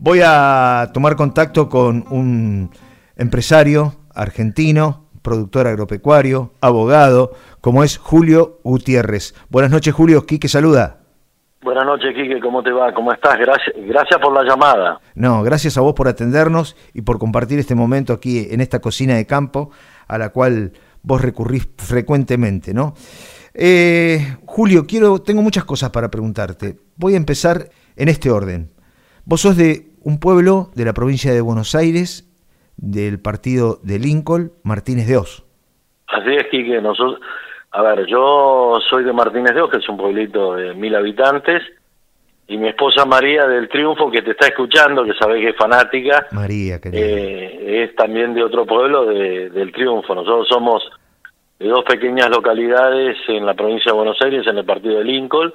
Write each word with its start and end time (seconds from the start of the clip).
Voy 0.00 0.20
a 0.24 0.90
tomar 0.94 1.16
contacto 1.16 1.68
con 1.68 2.04
un 2.10 2.70
empresario 3.16 3.96
argentino, 4.14 5.08
productor 5.22 5.66
agropecuario, 5.66 6.52
abogado, 6.60 7.32
como 7.60 7.82
es 7.82 7.98
Julio 7.98 8.60
Gutiérrez. 8.62 9.34
Buenas 9.48 9.72
noches, 9.72 9.92
Julio. 9.92 10.24
Quique 10.24 10.46
saluda. 10.46 11.00
Buenas 11.62 11.84
noches, 11.84 12.14
Quique. 12.14 12.38
¿Cómo 12.40 12.62
te 12.62 12.70
va? 12.70 12.94
¿Cómo 12.94 13.12
estás? 13.12 13.38
Gracias, 13.40 13.74
gracias 13.76 14.20
por 14.20 14.32
la 14.32 14.48
llamada. 14.48 15.00
No, 15.16 15.42
gracias 15.42 15.76
a 15.76 15.80
vos 15.80 15.94
por 15.94 16.06
atendernos 16.06 16.76
y 16.94 17.02
por 17.02 17.18
compartir 17.18 17.58
este 17.58 17.74
momento 17.74 18.12
aquí 18.12 18.46
en 18.50 18.60
esta 18.60 18.78
cocina 18.78 19.16
de 19.16 19.26
campo 19.26 19.72
a 20.06 20.16
la 20.16 20.28
cual 20.28 20.74
vos 21.02 21.20
recurrís 21.20 21.68
frecuentemente, 21.76 22.72
¿no? 22.72 22.94
Eh, 23.52 24.36
Julio, 24.46 24.86
quiero, 24.86 25.20
tengo 25.20 25.42
muchas 25.42 25.64
cosas 25.64 25.90
para 25.90 26.08
preguntarte. 26.08 26.76
Voy 26.94 27.14
a 27.14 27.16
empezar 27.16 27.68
en 27.96 28.08
este 28.08 28.30
orden. 28.30 28.70
Vos 29.24 29.40
sos 29.40 29.56
de 29.56 29.87
un 30.02 30.20
pueblo 30.20 30.70
de 30.74 30.84
la 30.84 30.92
provincia 30.92 31.32
de 31.32 31.40
Buenos 31.40 31.74
Aires, 31.74 32.28
del 32.76 33.20
partido 33.20 33.78
de 33.82 33.98
Lincoln, 33.98 34.52
Martínez 34.62 35.06
de 35.08 35.16
Oz. 35.16 35.44
Así 36.06 36.34
es, 36.34 36.46
Quique. 36.50 36.80
Nosotros, 36.80 37.20
a 37.72 37.82
ver, 37.82 38.06
yo 38.06 38.78
soy 38.88 39.04
de 39.04 39.12
Martínez 39.12 39.54
de 39.54 39.62
Oz, 39.62 39.70
que 39.70 39.78
es 39.78 39.88
un 39.88 39.96
pueblito 39.96 40.54
de 40.54 40.74
mil 40.74 40.94
habitantes, 40.94 41.62
y 42.46 42.56
mi 42.56 42.68
esposa 42.68 43.04
María 43.04 43.46
del 43.46 43.68
Triunfo, 43.68 44.10
que 44.10 44.22
te 44.22 44.30
está 44.30 44.46
escuchando, 44.46 45.04
que 45.04 45.12
sabés 45.14 45.42
que 45.42 45.50
es 45.50 45.56
fanática, 45.56 46.26
María, 46.32 46.80
eh, 46.92 47.84
es 47.84 47.94
también 47.94 48.32
de 48.32 48.42
otro 48.42 48.64
pueblo 48.64 49.04
de, 49.04 49.50
del 49.50 49.70
Triunfo. 49.70 50.14
Nosotros 50.14 50.48
somos 50.48 50.82
de 51.58 51.68
dos 51.68 51.84
pequeñas 51.84 52.30
localidades 52.30 53.18
en 53.28 53.44
la 53.44 53.54
provincia 53.54 53.92
de 53.92 53.98
Buenos 53.98 54.16
Aires, 54.22 54.46
en 54.46 54.56
el 54.56 54.64
partido 54.64 54.98
de 54.98 55.04
Lincoln, 55.04 55.52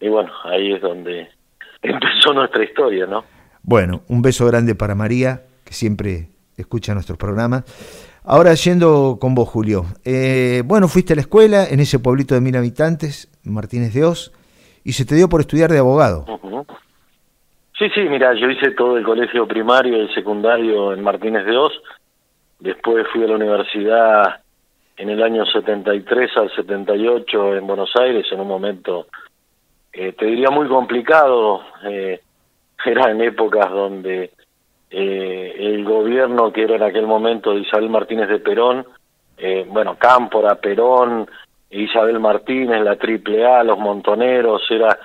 y 0.00 0.08
bueno, 0.08 0.30
ahí 0.44 0.72
es 0.72 0.80
donde 0.80 1.28
empezó 1.82 2.32
nuestra 2.32 2.62
historia, 2.62 3.06
¿no? 3.06 3.24
Bueno, 3.62 4.02
un 4.08 4.22
beso 4.22 4.46
grande 4.46 4.74
para 4.74 4.94
María, 4.94 5.42
que 5.64 5.72
siempre 5.72 6.28
escucha 6.56 6.94
nuestros 6.94 7.16
programas. 7.16 7.64
Ahora 8.24 8.54
yendo 8.54 9.18
con 9.20 9.34
vos, 9.34 9.48
Julio. 9.48 9.84
Eh, 10.04 10.62
bueno, 10.64 10.88
fuiste 10.88 11.12
a 11.12 11.16
la 11.16 11.22
escuela 11.22 11.66
en 11.68 11.80
ese 11.80 11.98
pueblito 11.98 12.34
de 12.34 12.40
mil 12.40 12.56
habitantes, 12.56 13.28
Martínez 13.44 13.94
de 13.94 14.04
Oz, 14.04 14.32
y 14.84 14.92
se 14.92 15.04
te 15.04 15.14
dio 15.14 15.28
por 15.28 15.40
estudiar 15.40 15.70
de 15.70 15.78
abogado. 15.78 16.24
Sí, 17.78 17.88
sí, 17.94 18.00
mira, 18.02 18.34
yo 18.34 18.48
hice 18.48 18.72
todo 18.72 18.96
el 18.96 19.04
colegio 19.04 19.46
primario 19.48 20.02
y 20.04 20.08
secundario 20.14 20.92
en 20.92 21.02
Martínez 21.02 21.44
de 21.46 21.56
Oz. 21.56 21.72
Después 22.60 23.06
fui 23.12 23.24
a 23.24 23.26
la 23.26 23.34
universidad 23.36 24.40
en 24.96 25.10
el 25.10 25.22
año 25.22 25.44
73 25.46 26.30
al 26.36 26.54
78 26.54 27.56
en 27.56 27.66
Buenos 27.66 27.90
Aires, 27.96 28.26
en 28.30 28.40
un 28.40 28.46
momento, 28.46 29.06
eh, 29.92 30.12
te 30.12 30.26
diría 30.26 30.50
muy 30.50 30.68
complicado. 30.68 31.62
Eh, 31.84 32.20
era 32.84 33.10
en 33.10 33.20
épocas 33.20 33.70
donde 33.70 34.30
eh, 34.90 35.54
el 35.58 35.84
gobierno 35.84 36.52
que 36.52 36.64
era 36.64 36.76
en 36.76 36.82
aquel 36.82 37.06
momento 37.06 37.54
de 37.54 37.60
Isabel 37.60 37.88
Martínez 37.88 38.28
de 38.28 38.40
Perón, 38.40 38.84
eh, 39.38 39.64
bueno, 39.68 39.96
Cámpora, 39.98 40.56
Perón, 40.56 41.26
Isabel 41.70 42.20
Martínez, 42.20 42.82
la 42.82 42.96
Triple 42.96 43.46
A, 43.46 43.64
los 43.64 43.78
montoneros, 43.78 44.62
era 44.70 44.98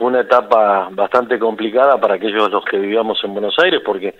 una 0.00 0.20
etapa 0.20 0.88
bastante 0.92 1.38
complicada 1.38 2.00
para 2.00 2.14
aquellos 2.14 2.50
los 2.50 2.64
que 2.64 2.78
vivíamos 2.78 3.22
en 3.22 3.32
Buenos 3.32 3.54
Aires, 3.58 3.82
porque 3.84 4.14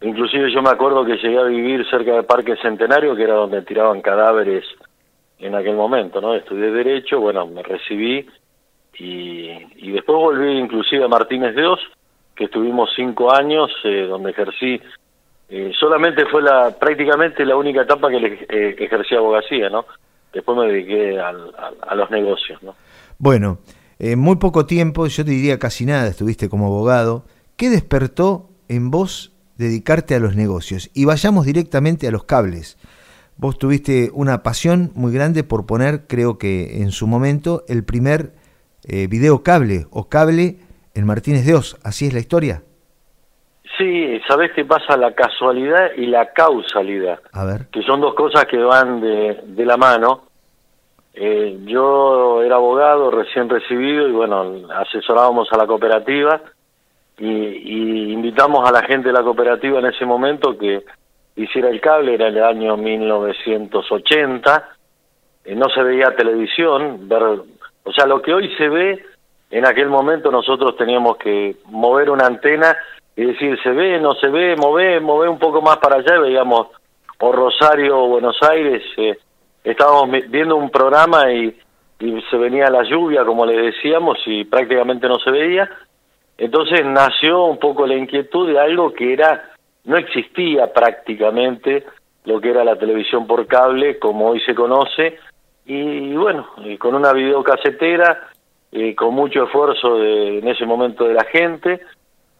inclusive 0.00 0.52
yo 0.52 0.62
me 0.62 0.70
acuerdo 0.70 1.04
que 1.04 1.18
llegué 1.18 1.38
a 1.38 1.44
vivir 1.44 1.88
cerca 1.88 2.12
del 2.12 2.24
Parque 2.24 2.56
Centenario, 2.56 3.14
que 3.14 3.22
era 3.22 3.34
donde 3.34 3.62
tiraban 3.62 4.00
cadáveres 4.00 4.64
en 5.38 5.54
aquel 5.54 5.76
momento, 5.76 6.20
¿no? 6.20 6.34
Estudié 6.34 6.70
Derecho, 6.70 7.20
bueno, 7.20 7.46
me 7.46 7.62
recibí 7.62 8.26
y, 8.98 9.50
y 9.76 9.92
después 9.92 10.18
volví 10.18 10.58
inclusive 10.58 11.04
a 11.04 11.08
Martínez 11.08 11.54
de 11.54 11.66
Oz, 11.66 11.80
que 12.36 12.44
estuvimos 12.44 12.90
cinco 12.94 13.32
años, 13.32 13.70
eh, 13.84 14.06
donde 14.06 14.30
ejercí, 14.30 14.80
eh, 15.48 15.72
solamente 15.78 16.26
fue 16.26 16.42
la 16.42 16.76
prácticamente 16.78 17.44
la 17.44 17.56
única 17.56 17.82
etapa 17.82 18.10
que 18.10 18.20
le, 18.20 18.46
eh, 18.48 18.76
ejercí 18.78 19.14
abogacía, 19.14 19.70
¿no? 19.70 19.86
Después 20.32 20.58
me 20.58 20.66
dediqué 20.66 21.18
al, 21.18 21.52
a, 21.80 21.94
los 21.94 22.10
negocios, 22.10 22.62
¿no? 22.62 22.74
Bueno, 23.18 23.58
en 23.98 24.18
muy 24.18 24.36
poco 24.36 24.66
tiempo, 24.66 25.06
yo 25.06 25.24
te 25.24 25.30
diría 25.30 25.58
casi 25.58 25.86
nada, 25.86 26.08
estuviste 26.08 26.48
como 26.48 26.66
abogado. 26.66 27.24
¿Qué 27.56 27.70
despertó 27.70 28.50
en 28.68 28.90
vos 28.90 29.32
dedicarte 29.56 30.14
a 30.14 30.18
los 30.18 30.36
negocios? 30.36 30.90
Y 30.92 31.06
vayamos 31.06 31.46
directamente 31.46 32.06
a 32.06 32.10
los 32.10 32.24
cables. 32.24 32.76
Vos 33.38 33.58
tuviste 33.58 34.10
una 34.12 34.42
pasión 34.42 34.90
muy 34.94 35.12
grande 35.12 35.44
por 35.44 35.64
poner, 35.64 36.06
creo 36.06 36.36
que 36.36 36.82
en 36.82 36.90
su 36.90 37.06
momento, 37.06 37.64
el 37.68 37.84
primer 37.84 38.32
eh, 38.84 39.06
video 39.06 39.42
cable 39.42 39.86
o 39.90 40.08
cable 40.08 40.58
en 40.96 41.06
Martínez 41.06 41.46
de 41.46 41.54
Oz. 41.54 41.78
¿Así 41.84 42.06
es 42.06 42.14
la 42.14 42.20
historia? 42.20 42.62
Sí, 43.78 44.20
¿sabés 44.26 44.52
qué 44.52 44.64
pasa? 44.64 44.96
La 44.96 45.14
casualidad 45.14 45.90
y 45.96 46.06
la 46.06 46.32
causalidad. 46.32 47.20
A 47.32 47.44
ver. 47.44 47.66
Que 47.70 47.82
son 47.82 48.00
dos 48.00 48.14
cosas 48.14 48.46
que 48.46 48.56
van 48.56 49.00
de, 49.00 49.42
de 49.44 49.66
la 49.66 49.76
mano. 49.76 50.22
Eh, 51.14 51.58
yo 51.64 52.42
era 52.42 52.56
abogado 52.56 53.10
recién 53.10 53.48
recibido 53.48 54.08
y 54.08 54.12
bueno, 54.12 54.68
asesorábamos 54.74 55.48
a 55.52 55.56
la 55.56 55.66
cooperativa 55.66 56.42
y, 57.18 57.26
y, 57.26 58.12
invitamos 58.12 58.68
a 58.68 58.72
la 58.72 58.82
gente 58.82 59.08
de 59.08 59.14
la 59.14 59.22
cooperativa 59.22 59.78
en 59.78 59.86
ese 59.86 60.04
momento 60.04 60.58
que 60.58 60.84
hiciera 61.36 61.70
el 61.70 61.80
cable, 61.80 62.14
era 62.14 62.28
el 62.28 62.42
año 62.42 62.76
1980, 62.76 64.68
eh, 65.44 65.54
no 65.54 65.70
se 65.70 65.82
veía 65.82 66.14
televisión, 66.16 67.08
ver, 67.08 67.22
o 67.22 67.92
sea, 67.92 68.06
lo 68.06 68.20
que 68.20 68.34
hoy 68.34 68.54
se 68.56 68.68
ve 68.68 69.02
en 69.50 69.66
aquel 69.66 69.88
momento 69.88 70.30
nosotros 70.30 70.76
teníamos 70.76 71.16
que 71.18 71.56
mover 71.66 72.10
una 72.10 72.26
antena 72.26 72.76
y 73.14 73.24
decir, 73.24 73.58
se 73.62 73.70
ve, 73.70 73.98
no 74.00 74.14
se 74.14 74.28
ve, 74.28 74.56
mover, 74.56 75.00
mover 75.00 75.28
un 75.28 75.38
poco 75.38 75.62
más 75.62 75.78
para 75.78 75.96
allá, 75.96 76.18
veíamos 76.18 76.68
o 77.18 77.32
Rosario 77.32 77.98
o 77.98 78.08
Buenos 78.08 78.36
Aires, 78.42 78.82
eh, 78.98 79.16
estábamos 79.64 80.10
viendo 80.28 80.56
un 80.56 80.68
programa 80.70 81.32
y, 81.32 81.56
y 81.98 82.22
se 82.30 82.36
venía 82.36 82.68
la 82.68 82.82
lluvia, 82.82 83.24
como 83.24 83.46
le 83.46 83.56
decíamos, 83.56 84.18
y 84.26 84.44
prácticamente 84.44 85.08
no 85.08 85.18
se 85.18 85.30
veía. 85.30 85.70
Entonces 86.36 86.84
nació 86.84 87.44
un 87.44 87.58
poco 87.58 87.86
la 87.86 87.94
inquietud 87.94 88.48
de 88.48 88.60
algo 88.60 88.92
que 88.92 89.14
era, 89.14 89.50
no 89.84 89.96
existía 89.96 90.70
prácticamente 90.72 91.86
lo 92.24 92.40
que 92.40 92.50
era 92.50 92.64
la 92.64 92.76
televisión 92.76 93.26
por 93.26 93.46
cable, 93.46 93.98
como 93.98 94.28
hoy 94.28 94.40
se 94.40 94.54
conoce, 94.54 95.18
y 95.64 96.14
bueno, 96.14 96.48
y 96.58 96.76
con 96.76 96.94
una 96.94 97.12
videocasetera 97.12 98.28
eh, 98.78 98.94
con 98.94 99.14
mucho 99.14 99.44
esfuerzo 99.44 99.96
de, 99.96 100.38
en 100.40 100.48
ese 100.48 100.66
momento 100.66 101.04
de 101.04 101.14
la 101.14 101.24
gente, 101.24 101.80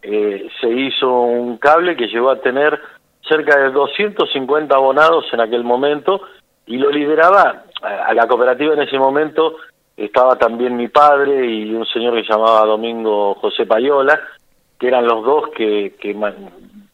eh, 0.02 0.46
se 0.60 0.68
hizo 0.68 1.10
un 1.10 1.56
cable 1.56 1.96
que 1.96 2.08
llegó 2.08 2.28
a 2.28 2.42
tener 2.42 2.78
cerca 3.26 3.58
de 3.58 3.70
250 3.70 4.76
abonados 4.76 5.24
en 5.32 5.40
aquel 5.40 5.64
momento 5.64 6.20
y 6.66 6.76
lo 6.76 6.90
lideraba 6.90 7.64
a, 7.80 8.12
la 8.12 8.26
cooperativa 8.28 8.74
en 8.74 8.82
ese 8.82 8.98
momento. 8.98 9.56
Estaba 9.96 10.36
también 10.36 10.76
mi 10.76 10.88
padre 10.88 11.46
y 11.46 11.74
un 11.74 11.86
señor 11.86 12.14
que 12.14 12.30
llamaba 12.30 12.66
Domingo 12.66 13.36
José 13.36 13.64
Payola, 13.64 14.20
que 14.78 14.88
eran 14.88 15.06
los 15.06 15.24
dos 15.24 15.48
que, 15.56 15.94
que 15.98 16.14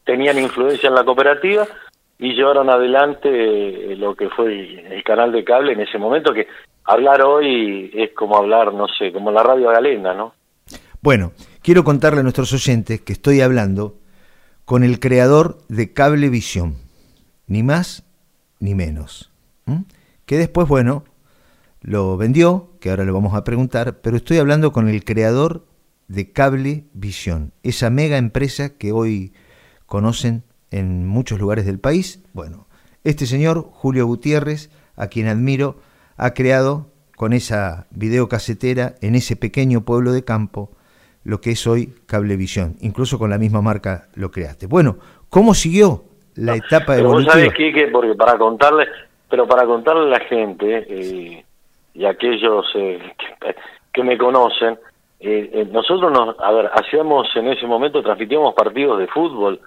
tenían 0.05 0.39
influencia 0.39 0.87
en 0.87 0.95
la 0.95 1.03
cooperativa 1.03 1.67
y 2.17 2.33
llevaron 2.33 2.69
adelante 2.69 3.27
eh, 3.29 3.97
lo 3.97 4.15
que 4.15 4.29
fue 4.29 4.95
el 4.95 5.03
canal 5.03 5.33
de 5.33 5.43
cable 5.43 5.73
en 5.73 5.81
ese 5.81 5.97
momento, 5.97 6.33
que 6.33 6.47
hablar 6.85 7.21
hoy 7.21 7.91
es 7.93 8.11
como 8.13 8.37
hablar, 8.37 8.73
no 8.73 8.87
sé, 8.87 9.11
como 9.11 9.31
la 9.31 9.43
radio 9.43 9.69
galena, 9.69 10.13
¿no? 10.13 10.33
Bueno, 11.01 11.33
quiero 11.61 11.83
contarle 11.83 12.21
a 12.21 12.23
nuestros 12.23 12.53
oyentes 12.53 13.01
que 13.01 13.13
estoy 13.13 13.41
hablando 13.41 13.97
con 14.65 14.83
el 14.83 14.99
creador 14.99 15.57
de 15.67 15.91
Cablevisión, 15.91 16.77
ni 17.47 17.63
más 17.63 18.03
ni 18.59 18.75
menos. 18.75 19.29
Que 20.25 20.37
después, 20.37 20.67
bueno, 20.67 21.03
lo 21.81 22.15
vendió, 22.15 22.69
que 22.79 22.89
ahora 22.89 23.03
le 23.03 23.11
vamos 23.11 23.33
a 23.33 23.43
preguntar, 23.43 23.99
pero 24.01 24.15
estoy 24.15 24.37
hablando 24.37 24.71
con 24.71 24.87
el 24.87 25.03
creador 25.03 25.65
de 26.07 26.31
Cablevisión, 26.31 27.51
esa 27.63 27.89
mega 27.89 28.17
empresa 28.17 28.77
que 28.77 28.93
hoy 28.93 29.33
conocen 29.85 30.43
en 30.71 31.05
muchos 31.05 31.39
lugares 31.39 31.65
del 31.65 31.79
país. 31.79 32.23
Bueno, 32.33 32.67
este 33.03 33.25
señor, 33.25 33.69
Julio 33.71 34.05
Gutiérrez, 34.05 34.69
a 34.95 35.07
quien 35.07 35.27
admiro, 35.27 35.77
ha 36.17 36.33
creado 36.33 36.87
con 37.15 37.33
esa 37.33 37.87
videocasetera 37.91 38.95
en 39.01 39.15
ese 39.15 39.35
pequeño 39.35 39.81
pueblo 39.81 40.11
de 40.11 40.23
campo 40.23 40.71
lo 41.23 41.39
que 41.39 41.51
es 41.51 41.65
hoy 41.67 41.93
Cablevisión. 42.05 42.75
Incluso 42.81 43.17
con 43.17 43.29
la 43.29 43.37
misma 43.37 43.61
marca 43.61 44.07
lo 44.15 44.31
creaste. 44.31 44.67
Bueno, 44.67 44.97
¿cómo 45.29 45.53
siguió 45.53 46.03
la 46.35 46.55
etapa 46.55 46.95
de 46.95 47.03
Vos 47.03 47.25
sabés, 47.25 47.53
Quique, 47.53 47.87
porque 47.87 48.15
para 48.15 48.37
contarle, 48.37 48.87
pero 49.29 49.47
para 49.47 49.65
contarle 49.65 50.07
a 50.07 50.19
la 50.19 50.25
gente 50.25 50.85
eh, 50.89 51.45
y 51.93 52.05
aquellos 52.05 52.65
eh, 52.75 52.99
que, 53.93 54.03
me 54.03 54.17
conocen, 54.17 54.77
eh, 55.19 55.67
nosotros 55.71 56.11
nos, 56.11 56.35
a 56.39 56.51
ver, 56.51 56.69
hacíamos 56.73 57.27
en 57.35 57.47
ese 57.47 57.65
momento, 57.67 58.01
transmitíamos 58.01 58.53
partidos 58.55 58.99
de 58.99 59.07
fútbol, 59.07 59.59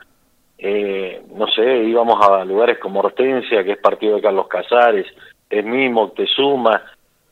no 1.34 1.46
sé, 1.48 1.84
íbamos 1.84 2.18
a 2.26 2.44
lugares 2.44 2.78
como 2.78 3.00
Hortensia, 3.00 3.62
que 3.62 3.72
es 3.72 3.78
partido 3.78 4.16
de 4.16 4.22
Carlos 4.22 4.48
Casares, 4.48 5.06
es 5.50 5.64
mismo, 5.64 6.02
Moctezuma, 6.02 6.82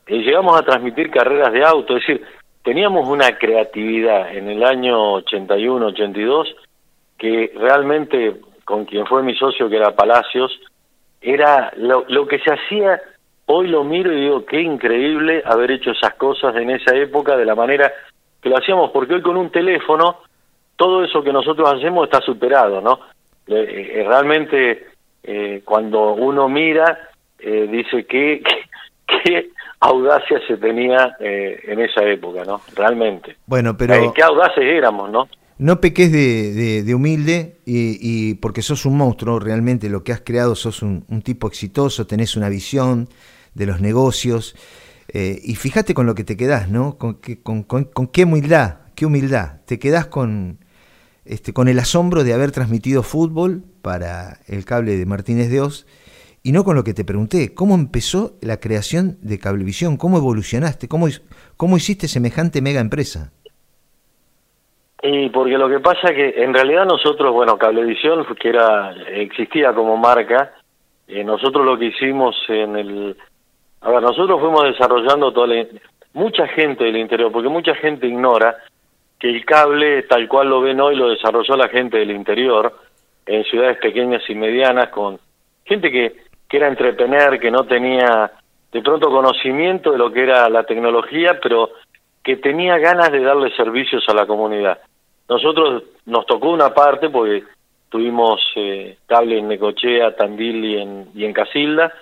y 0.07 0.19
llegamos 0.19 0.59
a 0.59 0.65
transmitir 0.65 1.11
carreras 1.11 1.53
de 1.53 1.65
auto, 1.65 1.97
es 1.97 2.07
decir, 2.07 2.25
teníamos 2.63 3.09
una 3.09 3.37
creatividad 3.39 4.35
en 4.35 4.49
el 4.49 4.65
año 4.65 5.15
81, 5.15 5.87
82, 5.87 6.55
que 7.19 7.53
realmente 7.57 8.37
con 8.65 8.85
quien 8.85 9.07
fue 9.07 9.23
mi 9.23 9.35
socio, 9.35 9.69
que 9.69 9.77
era 9.77 9.95
Palacios, 9.95 10.53
era 11.21 11.73
lo, 11.77 12.27
que 12.27 12.39
se 12.39 12.53
hacía, 12.53 13.01
hoy 13.47 13.69
lo 13.69 13.85
miro 13.85 14.13
y 14.13 14.23
digo, 14.23 14.45
qué 14.45 14.61
increíble 14.61 15.43
haber 15.45 15.71
hecho 15.71 15.91
esas 15.91 16.15
cosas 16.15 16.55
en 16.57 16.71
esa 16.71 16.95
época 16.97 17.37
de 17.37 17.45
la 17.45 17.55
manera 17.55 17.93
que 18.43 18.49
lo 18.49 18.59
hacíamos, 18.59 18.91
porque 18.91 19.15
hoy 19.15 19.23
con 19.23 19.37
un 19.37 19.51
teléfono, 19.51 20.19
todo 20.77 21.05
eso 21.05 21.23
que 21.23 21.33
nosotros 21.33 21.73
hacemos 21.73 22.05
está 22.05 22.21
superado, 22.21 22.81
¿no? 22.81 23.01
Eh, 23.47 24.05
realmente, 24.07 24.89
eh, 25.23 25.63
cuando 25.65 26.13
uno 26.13 26.49
mira, 26.49 27.11
eh, 27.45 27.69
dice 27.71 28.07
que, 28.07 28.43
que 29.07 29.51
audacia 29.81 30.41
se 30.47 30.57
tenía 30.57 31.17
eh, 31.21 31.61
en 31.65 31.81
esa 31.81 32.03
época, 32.05 32.45
¿no? 32.45 32.61
Realmente. 32.75 33.37
Bueno, 33.47 33.77
pero... 33.77 33.95
Eh, 33.95 34.13
qué 34.15 34.23
audaces 34.23 34.65
éramos, 34.65 35.11
¿no? 35.11 35.29
No 35.57 35.81
peques 35.81 36.11
de, 36.11 36.83
de, 36.83 36.95
humilde 36.95 37.59
y, 37.65 37.99
y, 38.01 38.35
porque 38.35 38.61
sos 38.61 38.87
un 38.87 38.97
monstruo, 38.97 39.39
realmente 39.39 39.89
lo 39.89 40.03
que 40.03 40.11
has 40.11 40.21
creado, 40.21 40.57
sos 40.57 40.83
un, 40.83 41.05
un 41.09 41.23
tipo 41.23 41.47
exitoso, 41.47 42.09
tenés 42.09 42.37
una 42.37 42.49
visión 42.49 43.09
de 43.55 43.67
los 43.67 43.81
negocios 43.81 44.57
eh, 45.09 45.41
y 45.43 45.55
fíjate 45.55 45.95
con 45.95 46.07
lo 46.07 46.15
que 46.15 46.25
te 46.25 46.37
quedás, 46.37 46.69
¿no? 46.69 46.97
Con, 46.99 47.21
con, 47.43 47.63
con, 47.63 47.85
con, 47.85 48.07
qué 48.09 48.25
humildad, 48.25 48.79
qué 48.95 49.07
humildad. 49.07 49.61
Te 49.67 49.79
quedás 49.79 50.07
con, 50.07 50.59
este, 51.25 51.53
con 51.53 51.69
el 51.69 51.79
asombro 51.79 52.25
de 52.25 52.33
haber 52.33 52.51
transmitido 52.53 53.03
fútbol 53.03 53.65
para 53.83 54.41
el 54.47 54.65
cable 54.65 54.97
de 54.97 55.07
Martínez 55.07 55.51
de 55.51 55.61
Oz 55.61 55.87
y 56.47 56.53
no 56.53 56.63
con 56.63 56.77
lo 56.77 56.85
que 56.85 56.93
te 56.93 57.07
pregunté, 57.07 57.55
¿cómo 57.55 57.75
empezó 57.75 58.33
la 58.43 58.61
creación 58.61 59.17
de 59.23 59.39
Cablevisión? 59.39 59.97
¿Cómo 59.97 60.19
evolucionaste? 60.19 60.89
¿Cómo, 60.89 61.07
cómo 61.57 61.79
hiciste 61.79 62.07
semejante 62.07 62.61
mega 62.61 62.81
empresa? 62.81 63.33
Y 65.03 65.31
porque 65.31 65.57
lo 65.57 65.71
que 65.71 65.81
pasa 65.81 66.09
es 66.11 66.13
que 66.13 66.45
en 66.45 66.53
realidad 66.53 66.85
nosotros, 66.85 67.33
bueno, 67.33 67.57
Cablevisión, 67.57 68.27
que 68.39 68.49
era 68.51 68.93
existía 69.09 69.73
como 69.73 69.97
marca, 69.97 70.53
eh, 71.09 71.25
nosotros 71.25 71.65
lo 71.65 71.79
que 71.79 71.87
hicimos 71.87 72.37
en 72.49 72.77
el... 72.77 73.17
A 73.81 73.91
ver, 73.91 74.03
nosotros 74.03 74.39
fuimos 74.39 74.65
desarrollando 74.65 75.33
toda 75.33 75.47
la... 75.47 75.67
Mucha 76.13 76.47
gente 76.49 76.85
del 76.85 76.99
interior, 76.99 77.33
porque 77.33 77.49
mucha 77.49 77.75
gente 77.75 78.07
ignora 78.07 78.55
que 79.19 79.31
el 79.31 79.47
cable, 79.47 80.03
tal 80.03 80.29
cual 80.29 80.51
lo 80.51 80.61
ven 80.61 80.79
hoy, 80.79 80.95
lo 80.95 81.09
desarrolló 81.09 81.57
la 81.57 81.69
gente 81.69 81.97
del 81.97 82.11
interior, 82.11 82.79
en 83.25 83.45
ciudades 83.45 83.79
pequeñas 83.79 84.23
y 84.29 84.35
medianas, 84.35 84.91
con 84.91 85.19
gente 85.65 85.91
que 85.91 86.24
que 86.49 86.57
era 86.57 86.69
entretener, 86.69 87.41
que 87.41 87.51
no 87.51 87.65
tenía 87.65 88.31
de 88.73 88.83
pronto 88.83 89.09
conocimiento 89.09 89.93
de 89.93 89.99
lo 89.99 90.13
que 90.13 90.23
era 90.23 90.49
la 90.49 90.65
tecnología, 90.65 91.39
pero 91.43 91.71
que 92.23 92.37
tenía 92.37 92.79
ganas 92.79 93.13
de 93.13 93.21
darle 93.21 93.55
servicios 93.55 94.05
a 94.09 94.15
la 94.15 94.27
comunidad. 94.27 94.79
Nosotros 95.29 95.85
nos 96.07 96.27
tocó 96.27 96.51
una 96.51 96.75
parte 96.75 97.09
porque 97.09 97.45
tuvimos 97.89 98.41
eh, 98.57 98.97
cable 99.07 99.39
en 99.39 99.49
Necochea, 99.49 100.17
Tandil 100.17 100.65
y 100.65 100.79
en, 100.79 101.09
y 101.15 101.25
en 101.25 101.33
Casilda, 101.33 101.93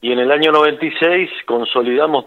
y 0.00 0.12
en 0.12 0.18
el 0.18 0.32
año 0.32 0.50
96 0.50 1.30
consolidamos, 1.46 2.26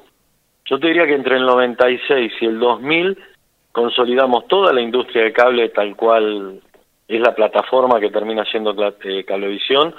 yo 0.66 0.80
te 0.80 0.88
diría 0.88 1.06
que 1.06 1.16
entre 1.16 1.38
el 1.38 1.46
96 1.46 2.32
y 2.40 2.46
el 2.46 2.60
2000 2.60 3.18
consolidamos 3.72 4.48
toda 4.48 4.72
la 4.72 4.82
industria 4.82 5.24
de 5.24 5.34
cable 5.34 5.70
tal 5.70 5.96
cual 5.96 6.62
es 7.08 7.20
la 7.20 7.36
plataforma 7.36 8.00
que 8.00 8.12
termina 8.12 8.46
siendo 8.46 8.74
eh, 9.04 9.26
Cablevisión, 9.26 9.94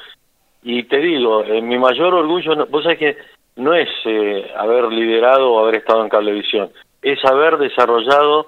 y 0.64 0.82
te 0.84 0.98
digo, 0.98 1.44
eh, 1.44 1.60
mi 1.60 1.78
mayor 1.78 2.14
orgullo, 2.14 2.66
vos 2.66 2.82
sabés 2.82 2.98
que 2.98 3.16
no 3.56 3.74
es 3.74 3.88
eh, 4.06 4.50
haber 4.56 4.86
liderado 4.86 5.52
o 5.52 5.60
haber 5.60 5.76
estado 5.76 6.02
en 6.02 6.08
Cablevisión, 6.08 6.70
es 7.02 7.22
haber 7.24 7.58
desarrollado 7.58 8.46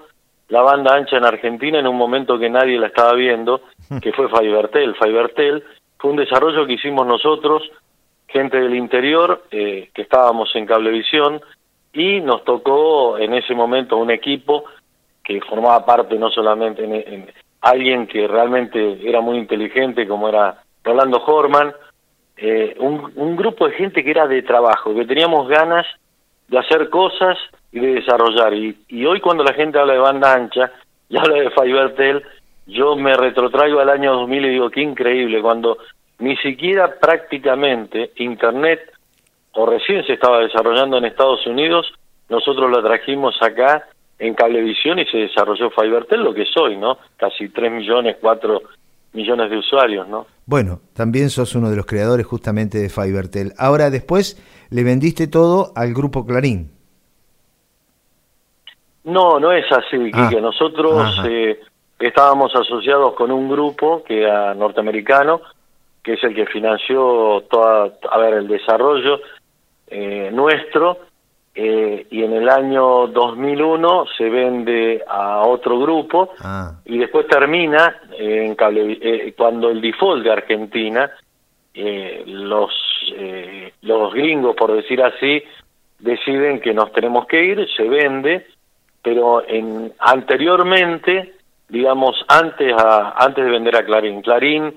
la 0.49 0.63
banda 0.63 0.95
ancha 0.95 1.19
en 1.19 1.25
Argentina 1.25 1.79
en 1.79 1.87
un 1.87 1.97
momento 1.97 2.39
que 2.39 2.49
nadie 2.49 2.79
la 2.79 2.87
estaba 2.87 3.13
viendo, 3.13 3.61
que 4.01 4.13
fue 4.13 4.29
Fibertel. 4.29 4.95
Fibertel 4.95 5.63
fue 5.99 6.11
un 6.11 6.17
desarrollo 6.17 6.67
que 6.67 6.75
hicimos 6.75 7.07
nosotros, 7.07 7.63
gente 8.29 8.59
del 8.59 8.75
interior, 8.75 9.45
eh, 9.51 9.91
que 9.93 10.03
estábamos 10.03 10.49
en 10.55 10.67
Cablevisión, 10.67 11.41
y 11.93 12.21
nos 12.21 12.45
tocó 12.45 13.19
en 13.19 13.35
ese 13.35 13.55
momento 13.55 13.97
un 13.97 14.11
equipo 14.11 14.65
que 15.23 15.41
formaba 15.43 15.85
parte 15.85 16.17
no 16.17 16.31
solamente 16.31 16.85
en, 16.85 17.27
alguien 17.63 18.07
que 18.07 18.29
realmente 18.29 19.01
era 19.03 19.21
muy 19.21 19.39
inteligente 19.39 20.07
como 20.07 20.29
era 20.29 20.63
Rolando 20.85 21.21
Horman, 21.25 21.75
eh, 22.37 22.77
un, 22.79 23.13
un, 23.17 23.37
grupo 23.37 23.67
de 23.67 23.75
gente 23.75 24.05
que 24.05 24.11
era 24.11 24.27
de 24.27 24.43
trabajo, 24.43 24.95
que 24.95 25.07
teníamos 25.07 25.49
ganas 25.49 25.87
de 26.49 26.59
hacer 26.59 26.91
cosas 26.91 27.39
y 27.73 27.81
de 27.81 27.95
desarrollar. 27.95 28.53
Y, 28.55 29.07
hoy 29.07 29.21
cuando 29.21 29.43
la 29.43 29.55
gente 29.55 29.79
habla 29.79 29.95
de 29.95 29.99
banda 29.99 30.35
ancha 30.35 30.73
y 31.09 31.17
habla 31.19 31.37
de 31.37 31.51
Fibertel, 31.51 32.23
yo 32.67 32.97
me 32.97 33.15
retrotraigo 33.15 33.81
al 33.81 33.91
año 33.91 34.13
2000 34.13 34.45
y 34.45 34.49
digo, 34.51 34.71
qué 34.71 34.81
increíble, 34.83 35.41
cuando 35.41 35.79
ni 36.19 36.37
siquiera 36.39 36.99
prácticamente 36.99 38.13
Internet 38.17 38.93
o 39.53 39.67
recién 39.67 40.05
se 40.05 40.15
estaba 40.15 40.41
desarrollando 40.41 40.99
en 40.99 41.05
Estados 41.05 41.47
Unidos, 41.47 41.93
nosotros 42.29 42.71
lo 42.71 42.83
trajimos 42.83 43.37
acá 43.41 43.87
en 44.19 44.35
Cablevisión 44.35 44.99
y 44.99 45.07
se 45.07 45.19
desarrolló 45.19 45.71
Fibertel, 45.71 46.23
lo 46.23 46.35
que 46.35 46.47
soy, 46.47 46.77
¿no? 46.77 46.99
Casi 47.17 47.49
3 47.49 47.71
millones, 47.71 48.17
4 48.21 48.63
millones 49.17 49.51
de 49.51 49.59
usuarios, 49.59 50.07
¿no? 50.07 50.27
Bueno, 50.45 50.81
también 50.95 51.31
sos 51.31 51.55
uno 51.57 51.71
de 51.71 51.77
los 51.77 51.87
creadores 51.87 52.27
justamente 52.27 52.79
de 52.79 52.89
Fibertel. 52.89 53.53
Ahora 53.59 53.91
después 53.91 54.37
le 54.71 54.85
vendiste 54.85 55.27
todo 55.27 55.73
al 55.75 55.95
grupo 55.95 56.25
Clarín. 56.25 56.71
No, 59.05 59.41
no 59.41 59.53
es 59.53 59.65
así, 59.73 60.11
ah, 60.13 60.31
Nosotros 60.41 61.21
eh, 61.27 61.61
estábamos 61.99 62.55
asociados 62.55 63.15
con 63.15 63.33
un 63.33 63.49
grupo 63.49 64.03
que 64.05 64.23
era 64.23 64.55
norteamericano, 64.55 65.41
que 66.03 66.15
es 66.15 66.25
el 66.25 66.35
que 66.35 66.47
financió 66.47 67.43
toda, 67.49 67.93
a 68.11 68.19
ver, 68.19 68.35
el 68.35 68.49
desarrollo 68.49 69.21
eh, 69.89 70.31
nuestro, 70.33 70.99
eh, 71.59 72.07
y 72.11 72.23
en 72.23 72.35
el 72.35 72.51
año 72.51 73.07
2001 73.07 74.05
se 74.19 74.29
vende 74.29 75.03
a 75.09 75.41
otro 75.47 75.79
grupo 75.79 76.35
ah. 76.41 76.73
y 76.85 76.99
después 76.99 77.27
termina 77.29 77.97
en 78.13 78.55
cable, 78.55 78.99
eh, 79.01 79.33
cuando 79.35 79.71
el 79.71 79.81
default 79.81 80.23
de 80.23 80.33
Argentina, 80.33 81.11
eh, 81.73 82.25
los, 82.27 82.71
los 83.81 84.13
gringos, 84.13 84.55
por 84.55 84.75
decir 84.75 85.03
así, 85.03 85.43
deciden 85.99 86.61
que 86.61 86.75
nos 86.75 86.93
tenemos 86.93 87.27
que 87.27 87.43
ir, 87.43 87.67
se 87.75 87.85
vende, 87.85 88.47
pero 89.03 89.43
en, 89.49 89.95
anteriormente, 89.99 91.37
digamos, 91.71 92.23
antes, 92.29 92.71
a, 92.77 93.15
antes 93.17 93.43
de 93.43 93.51
vender 93.51 93.77
a 93.77 93.85
Clarín, 93.87 94.21
Clarín 94.21 94.77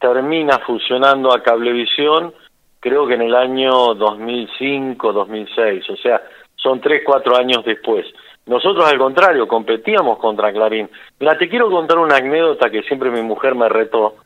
termina 0.00 0.58
fusionando 0.66 1.32
a 1.32 1.44
Cablevisión, 1.44 2.34
creo 2.80 3.06
que 3.06 3.14
en 3.14 3.22
el 3.22 3.34
año 3.34 3.94
2005, 3.94 5.12
2006, 5.12 5.90
o 5.90 5.96
sea, 5.96 6.22
son 6.56 6.80
tres, 6.80 7.02
cuatro 7.04 7.36
años 7.36 7.64
después. 7.64 8.06
Nosotros 8.46 8.90
al 8.90 8.98
contrario, 8.98 9.46
competíamos 9.46 10.18
contra 10.18 10.52
Clarín. 10.52 10.88
Mira, 11.20 11.36
te 11.36 11.48
quiero 11.48 11.70
contar 11.70 11.98
una 11.98 12.16
anécdota 12.16 12.70
que 12.70 12.82
siempre 12.82 13.10
mi 13.10 13.22
mujer 13.22 13.54
me 13.54 13.68
retó, 13.68 14.16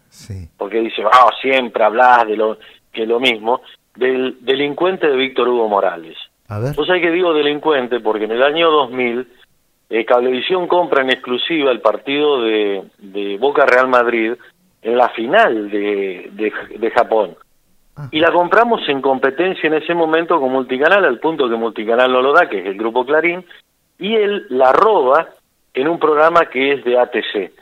porque 0.57 0.81
dice, 0.81 1.03
ah, 1.05 1.31
siempre 1.41 1.83
hablas 1.85 2.27
de 2.27 2.37
lo 2.37 2.59
que 2.93 3.05
lo 3.05 3.19
mismo, 3.19 3.63
del 3.97 4.37
delincuente 4.41 5.09
de 5.09 5.17
Víctor 5.17 5.49
Hugo 5.49 5.69
Morales. 5.69 6.17
A 6.49 6.59
ver. 6.59 6.69
Entonces 6.69 6.95
hay 6.95 7.01
que 7.01 7.11
digo 7.11 7.35
delincuente 7.35 8.01
porque 8.01 8.25
en 8.25 8.33
el 8.33 8.43
año 8.43 8.71
2000 8.71 9.27
eh, 9.91 10.05
Cablevisión 10.05 10.69
compra 10.69 11.03
en 11.03 11.11
exclusiva 11.11 11.71
el 11.71 11.81
partido 11.81 12.43
de, 12.43 12.85
de 12.99 13.37
Boca 13.39 13.67
Real 13.67 13.89
Madrid 13.89 14.35
en 14.83 14.97
la 14.97 15.09
final 15.11 15.71
de, 15.71 16.31
de, 16.33 16.53
de 16.79 16.91
Japón. 16.91 17.37
Y 18.11 18.21
la 18.21 18.33
compramos 18.33 18.81
en 18.89 19.01
competencia 19.01 19.67
en 19.67 19.75
ese 19.75 19.95
momento 19.95 20.41
con 20.41 20.51
Multicanal, 20.51 21.05
al 21.05 21.19
punto 21.19 21.49
que 21.49 21.57
Multicanal 21.57 22.13
no 22.13 22.23
lo 22.23 22.33
da, 22.33 22.49
que 22.49 22.59
es 22.59 22.67
el 22.67 22.77
grupo 22.77 23.05
Clarín, 23.05 23.45
y 23.99 24.15
él 24.15 24.47
la 24.51 24.73
roba 24.73 25.29
en 25.75 25.89
un 25.89 25.99
programa 25.99 26.47
que 26.47 26.73
es 26.73 26.85
de 26.85 26.99
ATC. 26.99 27.53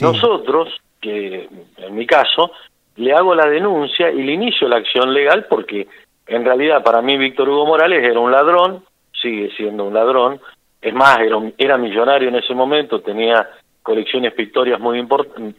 Nosotros, 0.00 0.68
que 1.00 1.48
en 1.76 1.94
mi 1.94 2.06
caso, 2.06 2.50
le 2.96 3.12
hago 3.12 3.34
la 3.34 3.46
denuncia 3.46 4.10
y 4.10 4.22
le 4.22 4.32
inicio 4.32 4.68
la 4.68 4.76
acción 4.76 5.12
legal 5.12 5.46
porque 5.48 5.86
en 6.26 6.44
realidad 6.44 6.82
para 6.82 7.02
mí 7.02 7.16
Víctor 7.16 7.48
Hugo 7.48 7.66
Morales 7.66 8.02
era 8.02 8.18
un 8.20 8.30
ladrón, 8.30 8.84
sigue 9.12 9.50
siendo 9.56 9.84
un 9.84 9.94
ladrón, 9.94 10.40
es 10.80 10.94
más, 10.94 11.18
era, 11.20 11.38
era 11.58 11.78
millonario 11.78 12.28
en 12.28 12.36
ese 12.36 12.54
momento, 12.54 13.00
tenía 13.00 13.48
colecciones 13.82 14.32
pictóricas 14.32 14.80
muy, 14.80 15.06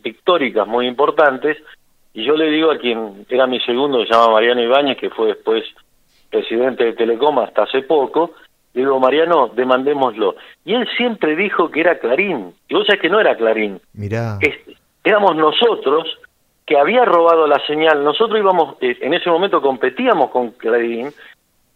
pictóricas 0.01 0.68
muy 0.68 0.88
importantes, 0.88 1.58
y 2.16 2.24
yo 2.24 2.36
le 2.38 2.50
digo 2.50 2.72
a 2.72 2.78
quien 2.78 3.26
era 3.30 3.46
mi 3.46 3.60
segundo, 3.60 4.00
que 4.00 4.08
se 4.08 4.14
llama 4.14 4.32
Mariano 4.32 4.64
Ibáñez, 4.64 4.98
que 4.98 5.10
fue 5.10 5.28
después 5.28 5.66
presidente 6.30 6.86
de 6.86 6.94
Telecom 6.94 7.40
hasta 7.40 7.64
hace 7.64 7.82
poco, 7.82 8.32
le 8.74 8.82
digo, 8.82 9.00
Mariano, 9.02 9.50
demandémoslo. 9.50 10.36
Y 10.64 10.76
él 10.76 10.88
siempre 10.96 11.36
dijo 11.36 11.70
que 11.70 11.82
era 11.82 12.00
Clarín. 12.00 12.54
Y 12.70 12.74
vos 12.74 12.88
sabés 12.88 13.02
que 13.02 13.10
no 13.10 13.20
era 13.20 13.36
Clarín. 13.36 13.82
Mirá. 13.94 14.40
éramos 15.04 15.36
nosotros 15.36 16.08
que 16.66 16.78
había 16.78 17.04
robado 17.04 17.48
la 17.48 17.60
señal. 17.68 18.02
Nosotros 18.04 18.40
íbamos, 18.40 18.76
eh, 18.80 18.98
en 19.02 19.14
ese 19.14 19.30
momento 19.30 19.62
competíamos 19.62 20.32
con 20.32 20.52
Clarín 20.52 21.10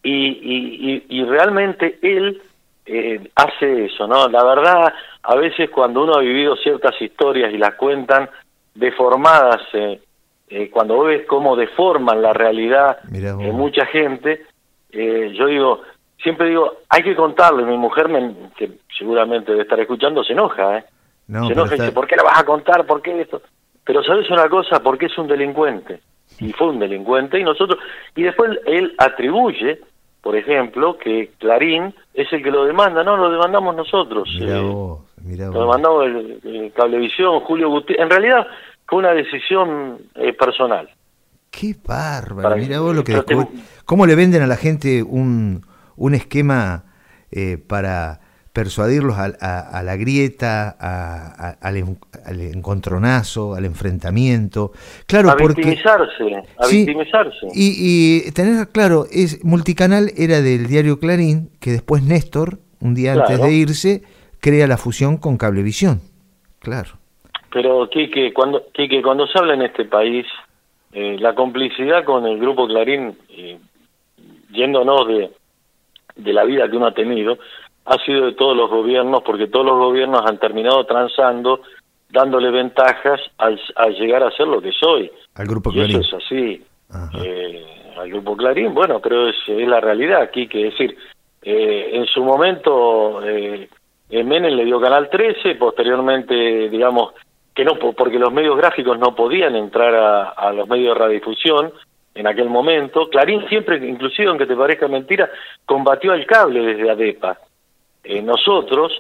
y, 0.04 0.12
y, 0.12 1.06
y, 1.10 1.24
realmente 1.26 2.00
él 2.02 2.42
eh, 2.86 3.30
hace 3.36 3.86
eso, 3.86 4.08
¿no? 4.08 4.30
La 4.30 4.44
verdad, 4.44 4.94
a 5.24 5.36
veces 5.36 5.70
cuando 5.70 6.04
uno 6.04 6.14
ha 6.16 6.22
vivido 6.22 6.56
ciertas 6.56 7.00
historias 7.02 7.54
y 7.54 7.58
las 7.58 7.76
cuentan 7.76 8.30
deformadas, 8.74 9.62
eh, 9.74 10.00
eh, 10.50 10.70
cuando 10.70 11.04
ves 11.04 11.26
cómo 11.28 11.56
deforman 11.56 12.22
la 12.22 12.34
realidad 12.34 13.02
de 13.04 13.52
mucha 13.52 13.86
gente, 13.86 14.46
yo 14.92 15.46
digo, 15.46 15.82
siempre 16.22 16.50
digo, 16.50 16.78
hay 16.90 17.04
que 17.04 17.16
contarle. 17.16 17.64
Mi 17.64 17.78
mujer, 17.78 18.10
me, 18.10 18.34
que 18.58 18.72
seguramente 18.98 19.52
debe 19.52 19.64
estar 19.64 19.80
escuchando, 19.80 20.24
se 20.24 20.34
enoja, 20.34 20.80
¿eh? 20.80 20.84
se 21.28 21.54
enoja 21.54 21.76
y 21.76 21.80
dice, 21.80 21.92
¿por 21.92 22.08
qué 22.08 22.16
la 22.16 22.24
vas 22.24 22.40
a 22.40 22.46
contar? 22.46 22.86
¿Por 22.86 23.02
qué 23.02 23.22
esto? 23.22 23.42
Pero 23.84 24.04
sabes 24.04 24.30
una 24.30 24.50
cosa, 24.50 24.82
porque 24.82 25.06
es 25.06 25.18
un 25.18 25.28
delincuente. 25.28 26.02
Y 26.40 26.52
fue 26.54 26.70
un 26.70 26.80
delincuente 26.80 27.40
y 27.40 27.44
nosotros... 27.44 27.80
Y 28.16 28.24
después 28.24 28.60
él 28.66 28.94
atribuye 28.98 29.80
por 30.22 30.36
ejemplo, 30.36 30.98
que 30.98 31.32
Clarín 31.38 31.94
es 32.14 32.32
el 32.34 32.44
que 32.44 32.52
lo 32.52 32.66
demanda, 32.66 33.04
no, 33.04 33.16
lo 33.16 33.32
demandamos 33.32 33.76
nosotros. 33.76 34.30
Mirá 34.38 34.58
eh, 34.58 34.62
vos, 34.62 35.00
mirá 35.24 35.48
Lo 35.48 35.62
demandamos 35.62 36.06
el, 36.06 36.72
Cablevisión, 36.76 37.40
Julio 37.42 37.70
Gutiérrez. 37.70 38.04
En 38.04 38.10
realidad 38.10 38.48
fue 38.90 39.00
una 39.00 39.14
decisión 39.14 40.00
eh, 40.16 40.34
personal. 40.34 40.90
Qué 41.52 41.76
bárbaro, 41.86 42.56
mirá 42.58 42.80
vos 42.80 42.96
lo 42.96 43.04
que... 43.04 43.22
¿Cómo 43.86 44.06
le 44.06 44.16
venden 44.16 44.42
a 44.42 44.48
la 44.48 44.56
gente 44.56 45.02
un, 45.04 45.66
un 45.96 46.14
esquema 46.14 46.86
eh, 47.32 47.58
para 47.58 48.22
persuadirlos 48.54 49.16
a, 49.18 49.84
la 49.84 49.96
grieta, 49.96 50.70
al, 51.62 51.78
encontronazo, 52.42 53.56
al 53.56 53.64
enfrentamiento. 53.64 54.74
Claro, 55.06 55.30
a 55.30 55.38
porque, 55.38 55.62
victimizarse, 55.62 56.44
a 56.58 56.68
victimizarse. 56.68 57.48
Y, 57.54 58.26
y, 58.28 58.32
tener 58.32 58.68
claro, 58.70 59.06
es 59.12 59.46
multicanal 59.46 60.12
era 60.18 60.42
del 60.42 60.68
diario 60.68 61.00
Clarín, 61.00 61.52
que 61.62 61.72
después 61.72 62.04
Néstor, 62.04 62.60
un 62.82 62.96
día 62.96 63.14
antes 63.14 63.40
de 63.40 63.54
irse, 63.54 64.04
crea 64.42 64.68
la 64.68 64.78
fusión 64.78 65.18
con 65.18 65.38
Cablevisión. 65.38 66.02
Claro. 66.60 66.99
Pero, 67.52 67.90
Quique, 67.90 68.34
cuando, 68.34 68.64
Quique, 68.74 69.02
cuando 69.02 69.28
se 69.28 69.40
habla 69.40 69.54
en 69.56 69.64
este 69.64 69.86
país, 69.86 70.26
eh, 70.94 71.18
la 71.20 71.34
complicidad 71.36 72.04
con 72.04 72.26
el 72.26 72.40
grupo 72.40 72.68
Clarín, 72.68 73.18
eh, 73.30 73.58
yéndonos 74.52 75.08
de, 75.08 75.32
de 76.16 76.34
la 76.34 76.44
vida 76.44 76.70
que 76.70 76.78
uno 76.78 76.88
ha 76.88 76.94
tenido, 76.94 77.38
ha 77.86 77.96
sido 78.06 78.28
de 78.28 78.34
todos 78.34 78.56
los 78.56 78.70
gobiernos, 78.70 79.22
porque 79.24 79.48
todos 79.48 79.66
los 79.66 79.78
gobiernos 79.78 80.22
han 80.26 80.38
terminado 80.38 80.86
transando, 80.86 81.62
dándole 82.10 82.52
ventajas 82.52 83.20
al, 83.38 83.60
llegar 83.96 84.24
a 84.24 84.32
ser 84.32 84.48
lo 84.48 84.62
que 84.62 84.72
soy. 84.72 85.12
Al 85.36 85.48
Grupo 85.48 85.72
Clarín. 85.72 86.00
eso 86.00 86.18
es 86.18 86.24
así. 86.24 86.64
Eh, 87.24 87.66
al 87.98 88.10
Grupo 88.10 88.36
Clarín, 88.36 88.74
bueno, 88.74 89.00
pero 89.00 89.28
es, 89.30 89.36
es 89.48 89.68
la 89.68 89.80
realidad 89.80 90.22
aquí, 90.22 90.48
que 90.48 90.66
decir, 90.66 90.96
eh, 91.42 91.90
en 91.94 92.06
su 92.06 92.24
momento 92.24 93.22
eh, 93.24 93.70
Menem 94.12 94.54
le 94.56 94.66
dio 94.66 94.80
Canal 94.80 95.10
13, 95.10 95.56
posteriormente, 95.56 96.70
digamos, 96.70 97.14
que 97.56 97.66
no, 97.66 97.74
porque 97.78 98.20
los 98.20 98.32
medios 98.32 98.58
gráficos 98.58 98.98
no 99.00 99.16
podían 99.16 99.56
entrar 99.56 99.94
a, 99.96 100.30
a 100.30 100.54
los 100.54 100.68
medios 100.68 100.94
de 100.94 101.00
radiodifusión, 101.00 101.74
en 102.20 102.28
aquel 102.28 102.50
momento. 102.50 103.10
Clarín 103.10 103.48
siempre, 103.48 103.78
inclusive 103.88 104.28
aunque 104.28 104.46
te 104.46 104.56
parezca 104.56 104.88
mentira, 104.88 105.30
combatió 105.66 106.14
el 106.14 106.26
cable 106.26 106.62
desde 106.62 106.90
ADEPA. 106.90 107.38
Eh, 108.04 108.22
nosotros, 108.22 108.92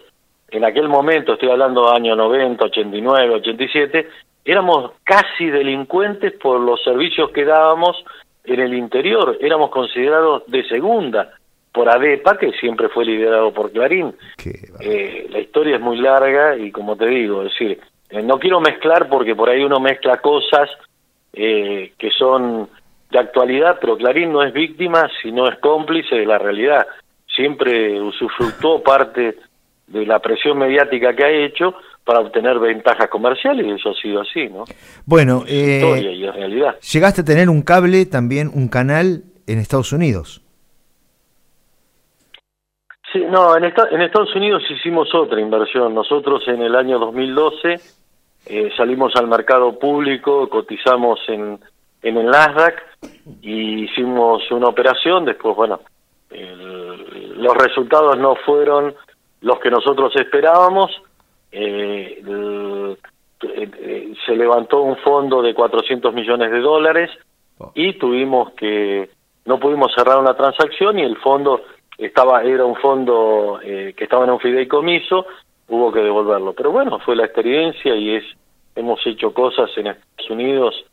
en 0.49 0.63
aquel 0.63 0.87
momento, 0.87 1.33
estoy 1.33 1.49
hablando 1.49 1.93
año 1.93 2.15
90, 2.15 2.65
89, 2.65 3.35
87, 3.35 4.09
éramos 4.45 4.91
casi 5.03 5.47
delincuentes 5.47 6.33
por 6.33 6.59
los 6.61 6.81
servicios 6.83 7.31
que 7.31 7.45
dábamos 7.45 8.03
en 8.45 8.61
el 8.61 8.73
interior, 8.73 9.37
éramos 9.41 9.69
considerados 9.69 10.43
de 10.47 10.67
segunda 10.67 11.33
por 11.73 11.87
ADEPA, 11.87 12.37
que 12.37 12.51
siempre 12.53 12.89
fue 12.89 13.05
liderado 13.05 13.53
por 13.53 13.71
Clarín. 13.71 14.15
Eh, 14.79 15.27
la 15.29 15.39
historia 15.39 15.75
es 15.75 15.81
muy 15.81 15.97
larga 15.97 16.57
y 16.57 16.71
como 16.71 16.95
te 16.95 17.05
digo, 17.05 17.43
es 17.43 17.51
decir, 17.51 17.79
no 18.11 18.39
quiero 18.39 18.59
mezclar 18.59 19.07
porque 19.09 19.35
por 19.35 19.49
ahí 19.49 19.63
uno 19.63 19.79
mezcla 19.79 20.17
cosas 20.17 20.69
que 21.31 22.11
son 22.17 22.69
de 23.11 23.19
actualidad, 23.19 23.77
pero 23.79 23.97
Clarín 23.97 24.31
no 24.31 24.43
es 24.43 24.51
víctima, 24.53 25.09
sino 25.21 25.47
es 25.47 25.57
cómplice 25.59 26.15
de 26.15 26.25
la 26.25 26.37
realidad 26.37 26.85
siempre 27.39 28.01
usufructó 28.01 28.83
parte 28.83 29.37
de 29.87 30.05
la 30.05 30.19
presión 30.19 30.57
mediática 30.57 31.15
que 31.15 31.23
ha 31.23 31.29
hecho 31.29 31.73
para 32.03 32.19
obtener 32.19 32.59
ventajas 32.59 33.07
comerciales 33.09 33.65
y 33.65 33.71
eso 33.71 33.91
ha 33.91 33.93
sido 33.93 34.21
así, 34.21 34.47
¿no? 34.49 34.65
Bueno, 35.05 35.43
eh, 35.47 36.15
y 36.15 36.25
realidad. 36.29 36.77
llegaste 36.79 37.21
a 37.21 37.25
tener 37.25 37.49
un 37.49 37.61
cable, 37.61 38.05
también 38.05 38.49
un 38.53 38.67
canal 38.67 39.23
en 39.47 39.59
Estados 39.59 39.93
Unidos. 39.93 40.41
Sí, 43.13 43.23
no, 43.29 43.55
en, 43.57 43.63
en 43.63 44.01
Estados 44.01 44.35
Unidos 44.35 44.63
hicimos 44.69 45.13
otra 45.15 45.39
inversión. 45.39 45.95
Nosotros 45.95 46.43
en 46.47 46.61
el 46.61 46.75
año 46.75 46.99
2012 46.99 47.75
eh, 48.45 48.71
salimos 48.75 49.13
al 49.15 49.27
mercado 49.27 49.77
público, 49.77 50.49
cotizamos 50.49 51.19
en, 51.27 51.59
en 52.01 52.17
el 52.17 52.25
Nasdaq 52.25 52.81
y 53.41 53.83
hicimos 53.85 54.49
una 54.51 54.67
operación. 54.67 55.25
Después, 55.25 55.55
bueno, 55.55 55.81
los 56.29 57.55
resultados 57.55 58.17
no 58.17 58.35
fueron 58.45 58.93
los 59.41 59.59
que 59.59 59.69
nosotros 59.69 60.13
esperábamos. 60.15 60.91
Eh, 61.51 62.21
eh, 63.41 64.13
se 64.25 64.35
levantó 64.35 64.81
un 64.81 64.97
fondo 64.97 65.41
de 65.41 65.53
400 65.53 66.13
millones 66.13 66.51
de 66.51 66.59
dólares 66.59 67.09
oh. 67.57 67.71
y 67.73 67.93
tuvimos 67.93 68.51
que 68.53 69.09
no 69.45 69.59
pudimos 69.59 69.93
cerrar 69.95 70.19
una 70.19 70.35
transacción 70.35 70.99
y 70.99 71.03
el 71.03 71.17
fondo 71.17 71.61
estaba 71.97 72.43
era 72.43 72.65
un 72.65 72.75
fondo 72.75 73.59
eh, 73.63 73.93
que 73.95 74.03
estaba 74.03 74.25
en 74.25 74.31
un 74.31 74.39
fideicomiso 74.39 75.25
hubo 75.69 75.91
que 75.91 76.01
devolverlo 76.01 76.53
pero 76.53 76.71
bueno 76.71 76.99
fue 76.99 77.15
la 77.15 77.25
experiencia 77.25 77.95
y 77.95 78.15
es 78.15 78.23
hemos 78.75 78.99
hecho 79.05 79.33
cosas 79.33 79.69
en 79.77 79.87
Estados 79.87 80.29
Unidos 80.29 80.85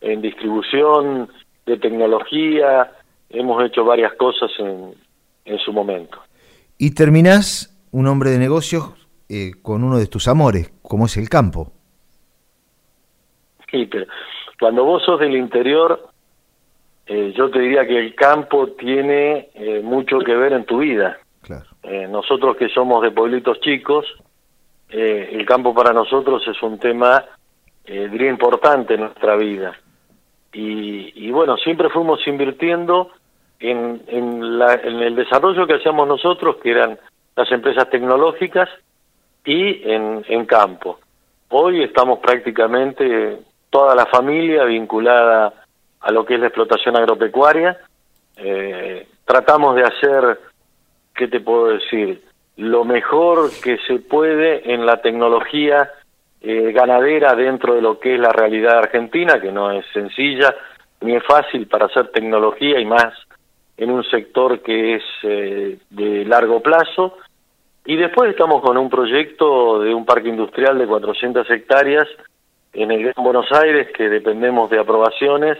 en 0.00 0.20
distribución 0.20 1.28
de 1.66 1.76
tecnología 1.78 2.90
hemos 3.30 3.64
hecho 3.64 3.84
varias 3.84 4.12
cosas 4.14 4.50
en, 4.58 4.94
en 5.44 5.58
su 5.58 5.72
momento. 5.72 6.18
Y 6.78 6.94
terminás 6.94 7.68
un 7.92 8.06
hombre 8.06 8.30
de 8.30 8.38
negocios 8.38 8.94
eh, 9.28 9.52
con 9.62 9.84
uno 9.84 9.98
de 9.98 10.06
tus 10.06 10.28
amores, 10.28 10.72
como 10.82 11.06
es 11.06 11.16
el 11.16 11.28
campo. 11.28 11.72
Sí, 13.70 13.86
pero 13.86 14.06
cuando 14.58 14.84
vos 14.84 15.02
sos 15.04 15.20
del 15.20 15.36
interior, 15.36 16.08
eh, 17.06 17.32
yo 17.36 17.50
te 17.50 17.60
diría 17.60 17.86
que 17.86 17.98
el 17.98 18.14
campo 18.14 18.68
tiene 18.72 19.48
eh, 19.54 19.80
mucho 19.82 20.18
que 20.18 20.34
ver 20.34 20.52
en 20.52 20.64
tu 20.64 20.78
vida. 20.78 21.18
Claro. 21.82 22.08
nosotros 22.08 22.56
que 22.56 22.68
somos 22.70 23.02
de 23.02 23.10
pueblitos 23.10 23.60
chicos, 23.60 24.06
el 24.88 25.44
campo 25.44 25.74
para 25.74 25.92
nosotros 25.92 26.42
es 26.46 26.62
un 26.62 26.78
tema, 26.78 27.24
diría, 27.84 28.30
importante 28.30 28.94
en 28.94 29.00
nuestra 29.00 29.36
vida. 29.36 29.76
Y, 30.52 31.26
y 31.26 31.30
bueno, 31.30 31.56
siempre 31.56 31.88
fuimos 31.90 32.26
invirtiendo 32.26 33.10
en, 33.58 34.02
en, 34.06 34.58
la, 34.58 34.74
en 34.74 35.00
el 35.00 35.16
desarrollo 35.16 35.66
que 35.66 35.74
hacíamos 35.74 36.06
nosotros, 36.06 36.56
que 36.62 36.70
eran 36.70 36.98
las 37.34 37.50
empresas 37.50 37.88
tecnológicas, 37.90 38.68
y 39.44 39.90
en, 39.90 40.24
en 40.28 40.46
campo. 40.46 41.00
Hoy 41.48 41.82
estamos 41.82 42.20
prácticamente 42.20 43.38
toda 43.70 43.94
la 43.94 44.06
familia 44.06 44.64
vinculada 44.64 45.52
a 46.00 46.12
lo 46.12 46.24
que 46.24 46.34
es 46.34 46.40
la 46.40 46.46
explotación 46.46 46.96
agropecuaria. 46.96 47.78
Eh, 48.36 49.06
tratamos 49.24 49.76
de 49.76 49.82
hacer, 49.82 50.38
¿qué 51.14 51.28
te 51.28 51.40
puedo 51.40 51.68
decir? 51.68 52.22
Lo 52.56 52.84
mejor 52.84 53.50
que 53.62 53.78
se 53.86 53.98
puede 53.98 54.72
en 54.72 54.84
la 54.84 55.00
tecnología 55.00 55.90
eh, 56.40 56.72
ganadera 56.72 57.34
dentro 57.34 57.74
de 57.74 57.82
lo 57.82 57.98
que 58.00 58.14
es 58.14 58.20
la 58.20 58.30
realidad 58.30 58.78
argentina, 58.78 59.40
que 59.40 59.52
no 59.52 59.70
es 59.70 59.86
sencilla 59.92 60.54
ni 61.00 61.16
es 61.16 61.24
fácil 61.24 61.66
para 61.66 61.86
hacer 61.86 62.08
tecnología 62.08 62.78
y 62.78 62.84
más 62.84 63.12
en 63.76 63.90
un 63.90 64.04
sector 64.04 64.60
que 64.60 64.96
es 64.96 65.02
eh, 65.22 65.78
de 65.90 66.24
largo 66.24 66.60
plazo. 66.60 67.18
Y 67.84 67.96
después 67.96 68.30
estamos 68.30 68.62
con 68.62 68.76
un 68.76 68.88
proyecto 68.88 69.80
de 69.80 69.92
un 69.92 70.04
parque 70.04 70.28
industrial 70.28 70.78
de 70.78 70.86
400 70.86 71.50
hectáreas 71.50 72.06
en 72.72 72.90
el 72.90 73.02
Gran 73.02 73.24
Buenos 73.24 73.50
Aires, 73.52 73.88
que 73.96 74.08
dependemos 74.08 74.70
de 74.70 74.78
aprobaciones. 74.78 75.58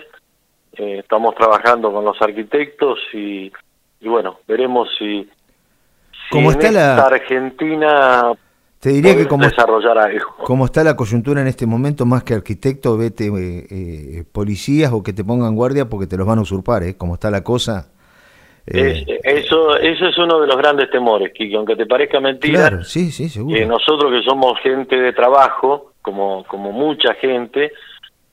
Eh, 0.74 0.98
estamos 1.00 1.34
trabajando 1.34 1.92
con 1.92 2.04
los 2.04 2.20
arquitectos 2.22 2.98
y, 3.12 3.52
y 4.00 4.08
bueno, 4.08 4.38
veremos 4.46 4.88
si, 4.98 5.28
si 6.30 6.38
está 6.38 6.70
la... 6.70 6.96
Argentina 6.96 8.32
te 8.80 8.90
diría 8.90 9.16
que 9.16 9.28
como, 9.28 9.44
desarrollar 9.44 9.96
algo. 9.96 10.36
como 10.38 10.64
está 10.64 10.82
la 10.82 10.96
coyuntura 10.96 11.40
en 11.40 11.46
este 11.46 11.66
momento, 11.66 12.04
más 12.04 12.24
que 12.24 12.34
arquitecto, 12.34 12.96
vete 12.96 13.30
eh, 13.70 14.24
policías 14.32 14.92
o 14.92 15.02
que 15.02 15.12
te 15.12 15.22
pongan 15.22 15.54
guardia 15.54 15.88
porque 15.88 16.08
te 16.08 16.16
los 16.16 16.26
van 16.26 16.38
a 16.38 16.42
usurpar, 16.42 16.82
¿eh? 16.82 16.96
Como 16.96 17.14
está 17.14 17.30
la 17.30 17.44
cosa, 17.44 17.92
eh, 18.66 19.04
eso, 19.24 19.76
eso 19.76 20.06
es 20.06 20.18
uno 20.18 20.40
de 20.40 20.46
los 20.46 20.56
grandes 20.56 20.88
temores, 20.90 21.32
Kiki, 21.32 21.54
aunque 21.54 21.74
te 21.74 21.84
parezca 21.84 22.20
mentira, 22.20 22.84
sí, 22.84 23.10
sí, 23.10 23.28
seguro. 23.28 23.66
nosotros 23.66 24.12
que 24.12 24.22
somos 24.22 24.58
gente 24.60 24.96
de 24.96 25.12
trabajo, 25.12 25.92
como, 26.00 26.44
como 26.44 26.70
mucha 26.70 27.14
gente, 27.14 27.72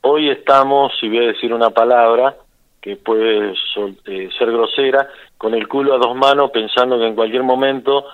hoy 0.02 0.30
estamos, 0.30 0.92
si 1.00 1.08
voy 1.08 1.18
a 1.18 1.28
decir 1.28 1.52
una 1.52 1.70
palabra 1.70 2.36
que 2.80 2.96
puede 2.96 3.52
eh, 3.52 4.28
ser 4.38 4.50
grosera, 4.50 5.08
con 5.36 5.54
el 5.54 5.68
culo 5.68 5.94
a 5.94 5.98
dos 5.98 6.16
manos 6.16 6.50
pensando 6.50 6.98
que 6.98 7.06
en 7.06 7.14
cualquier 7.14 7.42
momento 7.42 8.06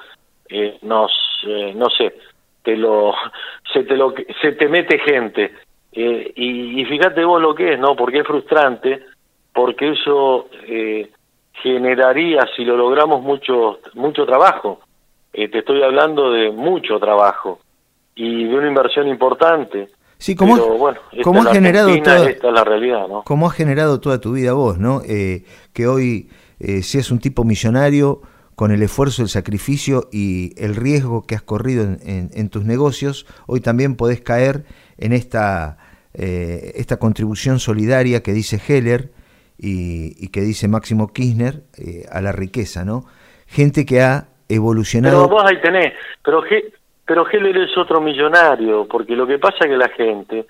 eh, 0.48 0.78
nos, 0.82 1.12
eh, 1.46 1.72
no 1.74 1.88
sé, 1.90 2.14
te 2.62 2.76
lo, 2.76 3.14
se 3.72 3.84
te 3.84 3.96
lo, 3.96 4.14
se 4.40 4.52
te 4.52 4.68
mete 4.68 4.98
gente. 4.98 5.52
Eh, 5.92 6.32
y, 6.36 6.80
y, 6.80 6.84
fíjate 6.84 7.24
vos 7.24 7.40
lo 7.40 7.54
que 7.54 7.74
es, 7.74 7.78
¿no? 7.78 7.96
Porque 7.96 8.18
es 8.18 8.26
frustrante, 8.26 9.06
porque 9.52 9.92
eso 9.92 10.48
generaría, 11.62 12.46
si 12.54 12.64
lo 12.64 12.76
logramos, 12.76 13.22
mucho, 13.22 13.78
mucho 13.94 14.26
trabajo. 14.26 14.80
te 15.32 15.58
estoy 15.58 15.82
hablando 15.82 16.30
de 16.30 16.50
mucho 16.50 16.98
trabajo 16.98 17.60
y 18.14 18.44
de 18.44 18.54
una 18.54 18.68
inversión 18.68 19.08
importante. 19.08 19.88
Sí, 20.18 20.34
como, 20.34 20.56
bueno, 20.78 20.98
como 21.22 21.42
has 21.42 21.52
generado 21.52 21.88
toda, 22.02 22.28
esta 22.30 22.48
es 22.48 22.54
la 22.54 22.64
realidad, 22.64 23.06
¿no? 23.06 23.22
Como 23.24 23.48
has 23.48 23.54
generado 23.54 24.00
toda 24.00 24.20
tu 24.20 24.32
vida 24.32 24.54
vos, 24.54 24.78
¿no? 24.78 25.02
que 25.02 25.86
hoy 25.86 26.30
eh, 26.58 26.82
seas 26.82 27.10
un 27.10 27.18
tipo 27.18 27.44
millonario 27.44 28.22
con 28.54 28.70
el 28.70 28.82
esfuerzo, 28.82 29.22
el 29.22 29.28
sacrificio 29.28 30.08
y 30.10 30.52
el 30.56 30.74
riesgo 30.74 31.26
que 31.26 31.34
has 31.34 31.42
corrido 31.42 31.84
en, 31.84 32.48
tus 32.48 32.64
negocios, 32.64 33.26
hoy 33.46 33.60
también 33.60 33.96
podés 33.96 34.22
caer 34.22 34.64
en 34.96 35.12
esta, 35.12 35.76
eh, 36.14 36.72
esta 36.76 36.98
contribución 36.98 37.58
solidaria 37.58 38.22
que 38.22 38.32
dice 38.32 38.58
Heller 38.66 39.10
y, 39.58 40.28
que 40.28 40.40
dice 40.40 40.68
Máximo 40.68 41.12
Kirchner 41.12 41.64
eh, 41.76 42.06
a 42.10 42.22
la 42.22 42.32
riqueza, 42.32 42.86
¿no? 42.86 43.04
Gente 43.46 43.84
que 43.84 44.00
ha 44.00 44.28
evolucionado... 44.48 45.28
Pero 45.28 45.36
vos 45.36 45.44
ahí 45.46 45.60
tenés, 45.60 45.92
pero, 46.24 46.42
pero 47.06 47.26
Heller 47.30 47.56
es 47.56 47.78
otro 47.78 48.00
millonario, 48.00 48.86
porque 48.88 49.14
lo 49.14 49.26
que 49.26 49.38
pasa 49.38 49.58
es 49.60 49.66
que 49.66 49.76
la 49.76 49.88
gente 49.88 50.46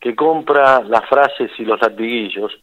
que 0.00 0.16
compra 0.16 0.80
las 0.82 1.06
frases 1.06 1.50
y 1.58 1.64
los 1.64 1.80
latiguillos, 1.80 2.58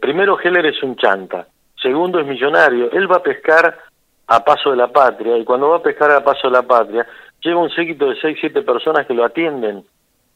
primero 0.00 0.38
Heller 0.40 0.66
es 0.66 0.82
un 0.82 0.96
chanta, 0.96 1.46
segundo 1.80 2.18
es 2.18 2.26
millonario, 2.26 2.90
él 2.92 3.10
va 3.10 3.16
a 3.16 3.22
pescar 3.22 3.78
a 4.26 4.44
Paso 4.44 4.70
de 4.70 4.76
la 4.76 4.88
Patria, 4.88 5.36
y 5.36 5.44
cuando 5.44 5.68
va 5.68 5.76
a 5.76 5.82
pescar 5.82 6.10
a 6.10 6.24
Paso 6.24 6.48
de 6.48 6.54
la 6.54 6.62
Patria, 6.62 7.06
llega 7.42 7.58
un 7.58 7.70
séquito 7.70 8.08
de 8.08 8.16
seis, 8.20 8.38
siete 8.40 8.62
personas 8.62 9.06
que 9.06 9.14
lo 9.14 9.24
atienden, 9.24 9.84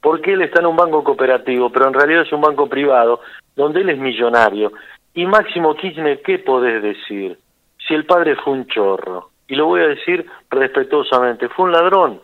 porque 0.02 0.34
él 0.34 0.42
está 0.42 0.60
en 0.60 0.66
un 0.66 0.76
banco 0.76 1.02
cooperativo, 1.02 1.70
pero 1.70 1.88
en 1.88 1.94
realidad 1.94 2.22
es 2.22 2.32
un 2.32 2.40
banco 2.40 2.68
privado, 2.68 3.20
donde 3.54 3.80
él 3.80 3.90
es 3.90 3.98
millonario. 3.98 4.72
Y 5.14 5.24
Máximo 5.24 5.74
Kirchner, 5.74 6.20
¿qué 6.20 6.38
podés 6.40 6.82
decir? 6.82 7.38
Si 7.86 7.94
el 7.94 8.04
padre 8.04 8.36
fue 8.36 8.52
un 8.52 8.66
chorro, 8.66 9.30
y 9.48 9.54
lo 9.54 9.66
voy 9.66 9.80
a 9.80 9.88
decir 9.88 10.26
respetuosamente, 10.50 11.48
fue 11.48 11.66
un 11.66 11.72
ladrón. 11.72 12.20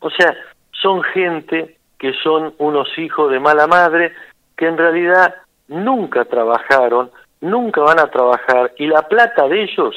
O 0.00 0.10
sea, 0.10 0.34
son 0.70 1.02
gente 1.02 1.76
que 1.98 2.12
son 2.22 2.54
unos 2.58 2.88
hijos 2.98 3.30
de 3.30 3.40
mala 3.40 3.66
madre, 3.66 4.12
que 4.56 4.66
en 4.66 4.76
realidad 4.76 5.34
nunca 5.68 6.24
trabajaron, 6.24 7.10
nunca 7.40 7.80
van 7.80 7.98
a 7.98 8.10
trabajar 8.10 8.72
y 8.78 8.86
la 8.86 9.02
plata 9.02 9.48
de 9.48 9.64
ellos 9.64 9.94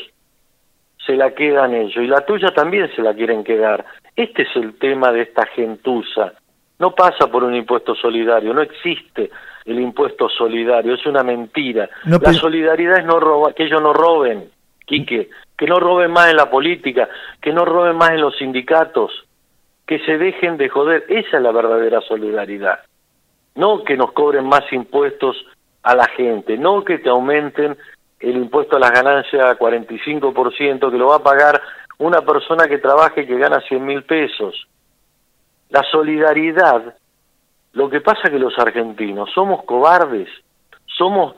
se 1.06 1.15
la 1.15 1.32
quedan 1.32 1.74
ellos 1.74 2.03
y 2.03 2.08
la 2.08 2.25
tuya 2.25 2.50
también 2.50 2.89
se 2.96 3.01
la 3.01 3.13
quieren 3.13 3.44
quedar. 3.44 3.86
Este 4.15 4.44
es 4.44 4.56
el 4.56 4.77
tema 4.77 5.12
de 5.12 5.22
esta 5.22 5.46
gentuza. 5.48 6.34
No 6.77 6.91
pasa 6.91 7.27
por 7.27 7.44
un 7.44 7.56
impuesto 7.56 7.96
solidario, 7.96 8.53
no 8.53 8.62
existe 8.62 9.29
el 9.65 9.79
impuesto 9.79 10.29
solidario, 10.29 10.94
es 10.94 11.06
una 11.06 11.24
mentira. 11.24 11.89
la 12.06 12.34
solidaridad 12.34 13.00
es 13.00 13.06
no 13.06 13.20
robar, 13.20 13.53
que 13.53 13.63
ellos 13.63 13.82
no 13.82 13.94
roben, 13.94 14.50
Quique, 14.86 15.29
que 15.58 15.68
no 15.68 15.79
roben 15.79 16.12
más 16.12 16.29
en 16.29 16.38
la 16.38 16.50
política, 16.50 17.10
que 17.41 17.51
no 17.51 17.65
roben 17.65 17.98
más 17.98 18.12
en 18.12 18.22
los 18.22 18.38
sindicatos, 18.38 19.12
que 19.89 19.98
se 20.05 20.19
dejen 20.19 20.58
de 20.58 20.69
joder, 20.69 21.03
esa 21.10 21.38
es 21.38 21.41
la 21.41 21.51
verdadera 21.51 22.00
solidaridad. 22.01 22.81
No 23.55 23.84
que 23.84 23.98
nos 23.98 24.12
cobren 24.12 24.46
más 24.46 24.72
impuestos 24.72 25.36
a 25.81 25.96
la 25.96 26.05
gente, 26.10 26.60
no 26.60 26.86
que 26.86 27.00
te 27.00 27.10
aumenten 27.10 27.75
el 28.19 28.36
impuesto 28.36 28.75
a 28.75 28.79
las 28.79 28.91
ganancias 28.91 29.43
a 29.43 29.58
45%, 29.58 30.91
que 30.91 30.98
lo 30.98 31.08
va 31.08 31.15
a 31.15 31.24
pagar 31.24 31.60
una 31.98 32.22
persona 32.22 32.67
que 32.67 32.77
trabaje 32.77 33.25
que 33.25 33.39
gana 33.39 33.62
100 33.62 33.84
mil 33.84 34.03
pesos. 34.03 34.67
La 35.69 35.81
solidaridad, 35.91 36.93
lo 37.74 37.89
que 37.89 38.01
pasa 38.01 38.29
que 38.29 38.38
los 38.38 38.60
argentinos 38.60 39.31
somos 39.34 39.63
cobardes, 39.63 40.29
somos, 40.86 41.34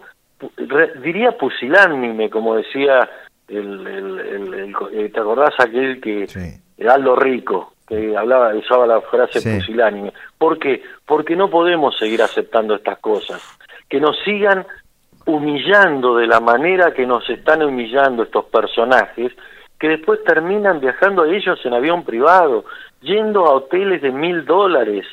diría 1.02 1.38
pusilánime, 1.38 2.30
como 2.30 2.56
decía, 2.56 3.10
el, 3.48 3.88
el, 3.88 5.12
¿te 5.14 5.20
acordás 5.22 5.54
aquel 5.58 6.02
que, 6.02 6.28
Aldo 6.86 7.16
Rico, 7.16 7.72
que 7.92 8.16
hablaba, 8.16 8.56
usaba 8.56 8.88
la 8.88 9.02
frase 9.02 9.42
pusilánime? 9.42 10.14
¿Por 10.38 10.58
qué? 10.58 10.82
Porque 11.06 11.36
no 11.36 11.50
podemos 11.50 11.98
seguir 11.98 12.22
aceptando 12.22 12.76
estas 12.76 13.00
cosas 13.00 13.42
que 13.90 14.00
nos 14.00 14.18
sigan 14.24 14.66
humillando 15.26 16.16
de 16.16 16.26
la 16.26 16.40
manera 16.40 16.94
que 16.94 17.06
nos 17.06 17.30
están 17.30 17.62
humillando 17.62 18.24
estos 18.24 18.46
personajes, 18.46 19.34
que 19.78 19.90
después 19.90 20.24
terminan 20.24 20.80
viajando 20.80 21.24
a 21.24 21.28
ellos 21.28 21.60
en 21.66 21.74
avión 21.74 22.06
privado, 22.06 22.64
yendo 23.02 23.46
a 23.46 23.56
hoteles 23.56 24.02
de 24.02 24.12
mil 24.12 24.46
dólares, 24.46 25.06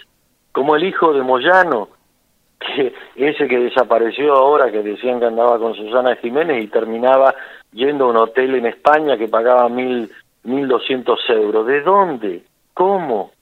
como 0.53 0.77
el 0.77 0.85
hijo 0.85 1.13
de 1.13 1.23
Moyano, 1.23 1.89
que 2.61 2.95
ese 3.17 3.49
que 3.49 3.59
desapareció 3.59 4.35
ahora, 4.35 4.71
que 4.71 4.85
decían 4.85 5.19
que 5.19 5.27
andaba 5.27 5.59
con 5.59 5.75
Susana 5.75 6.15
Jiménez 6.15 6.63
y 6.63 6.69
terminaba 6.69 7.35
yendo 7.73 8.05
a 8.05 8.11
un 8.11 8.17
hotel 8.19 8.55
en 8.55 8.67
España 8.67 9.17
que 9.17 9.27
pagaba 9.27 9.69
mil, 9.69 10.09
mil 10.45 10.69
doscientos 10.69 11.19
euros. 11.29 11.67
¿De 11.67 11.81
dónde? 11.81 12.43
¿Cómo? 12.79 13.33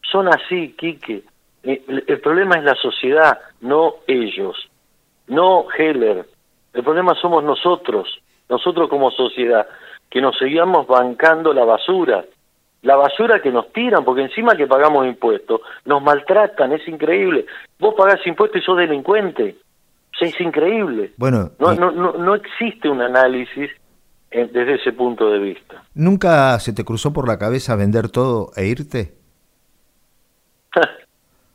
Son 0.00 0.28
así, 0.28 0.76
Quique. 0.78 1.24
Eh, 1.64 1.82
el 2.06 2.20
problema 2.20 2.54
es 2.54 2.62
la 2.62 2.76
sociedad, 2.76 3.40
no 3.60 3.96
ellos 4.06 4.56
no 5.28 5.66
Heller. 5.76 6.26
El 6.72 6.82
problema 6.84 7.14
somos 7.20 7.42
nosotros, 7.42 8.20
nosotros 8.48 8.88
como 8.88 9.10
sociedad, 9.10 9.66
que 10.10 10.20
nos 10.20 10.36
seguíamos 10.38 10.86
bancando 10.86 11.52
la 11.52 11.64
basura. 11.64 12.24
La 12.82 12.94
basura 12.94 13.40
que 13.40 13.50
nos 13.50 13.72
tiran, 13.72 14.04
porque 14.04 14.22
encima 14.22 14.54
que 14.54 14.66
pagamos 14.66 15.06
impuestos, 15.06 15.60
nos 15.86 16.02
maltratan, 16.02 16.72
es 16.72 16.86
increíble. 16.86 17.46
Vos 17.80 17.94
pagás 17.96 18.24
impuestos 18.26 18.62
y 18.62 18.64
sos 18.64 18.76
delincuente. 18.76 19.56
es 20.20 20.40
increíble. 20.40 21.12
Bueno, 21.16 21.50
no, 21.58 21.74
no, 21.74 21.90
no, 21.90 22.12
no 22.12 22.34
existe 22.34 22.88
un 22.88 23.02
análisis 23.02 23.70
desde 24.44 24.74
ese 24.74 24.92
punto 24.92 25.30
de 25.30 25.38
vista. 25.38 25.82
¿Nunca 25.94 26.58
se 26.60 26.72
te 26.72 26.84
cruzó 26.84 27.12
por 27.12 27.26
la 27.28 27.38
cabeza 27.38 27.76
vender 27.76 28.08
todo 28.08 28.50
e 28.56 28.66
irte? 28.66 29.14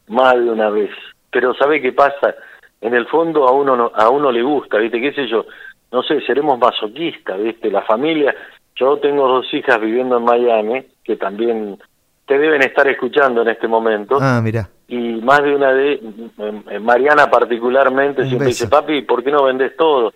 Más 0.08 0.34
de 0.36 0.50
una 0.50 0.70
vez. 0.70 0.92
Pero 1.32 1.54
¿sabe 1.54 1.82
qué 1.82 1.94
pasa? 1.94 2.36
en 2.82 2.96
el 2.96 3.08
fondo 3.08 3.48
a 3.48 3.52
uno 3.52 3.92
a 3.94 4.10
uno 4.10 4.32
le 4.32 4.42
gusta, 4.42 4.78
¿viste? 4.80 5.00
¿Qué 5.00 5.14
sé 5.14 5.28
yo? 5.28 5.46
No 5.92 6.02
sé, 6.04 6.20
seremos 6.22 6.60
masoquistas, 6.60 7.40
¿viste? 7.40 7.70
La 7.70 7.84
familia, 7.84 8.34
yo 8.76 8.98
tengo 8.98 9.28
dos 9.28 9.54
hijas 9.54 9.80
viviendo 9.80 10.18
en 10.18 10.24
Miami 10.24 10.86
que 11.04 11.16
también 11.16 11.78
te 12.26 12.38
deben 12.38 12.62
estar 12.64 12.88
escuchando 12.88 13.44
en 13.44 13.50
este 13.50 13.68
momento. 13.68 14.18
Ah, 14.20 14.42
mira. 14.44 14.70
Y 14.88 15.22
más 15.22 15.44
de 15.44 15.56
una 15.56 15.74
de 15.74 16.80
Mariana 16.82 17.30
particularmente 17.30 18.26
siempre 18.26 18.48
dice, 18.48 18.68
"Papi, 18.68 19.04
¿por 19.04 19.24
qué 19.24 19.32
no 19.32 19.44
vendes 19.44 19.76
todo?" 19.78 20.12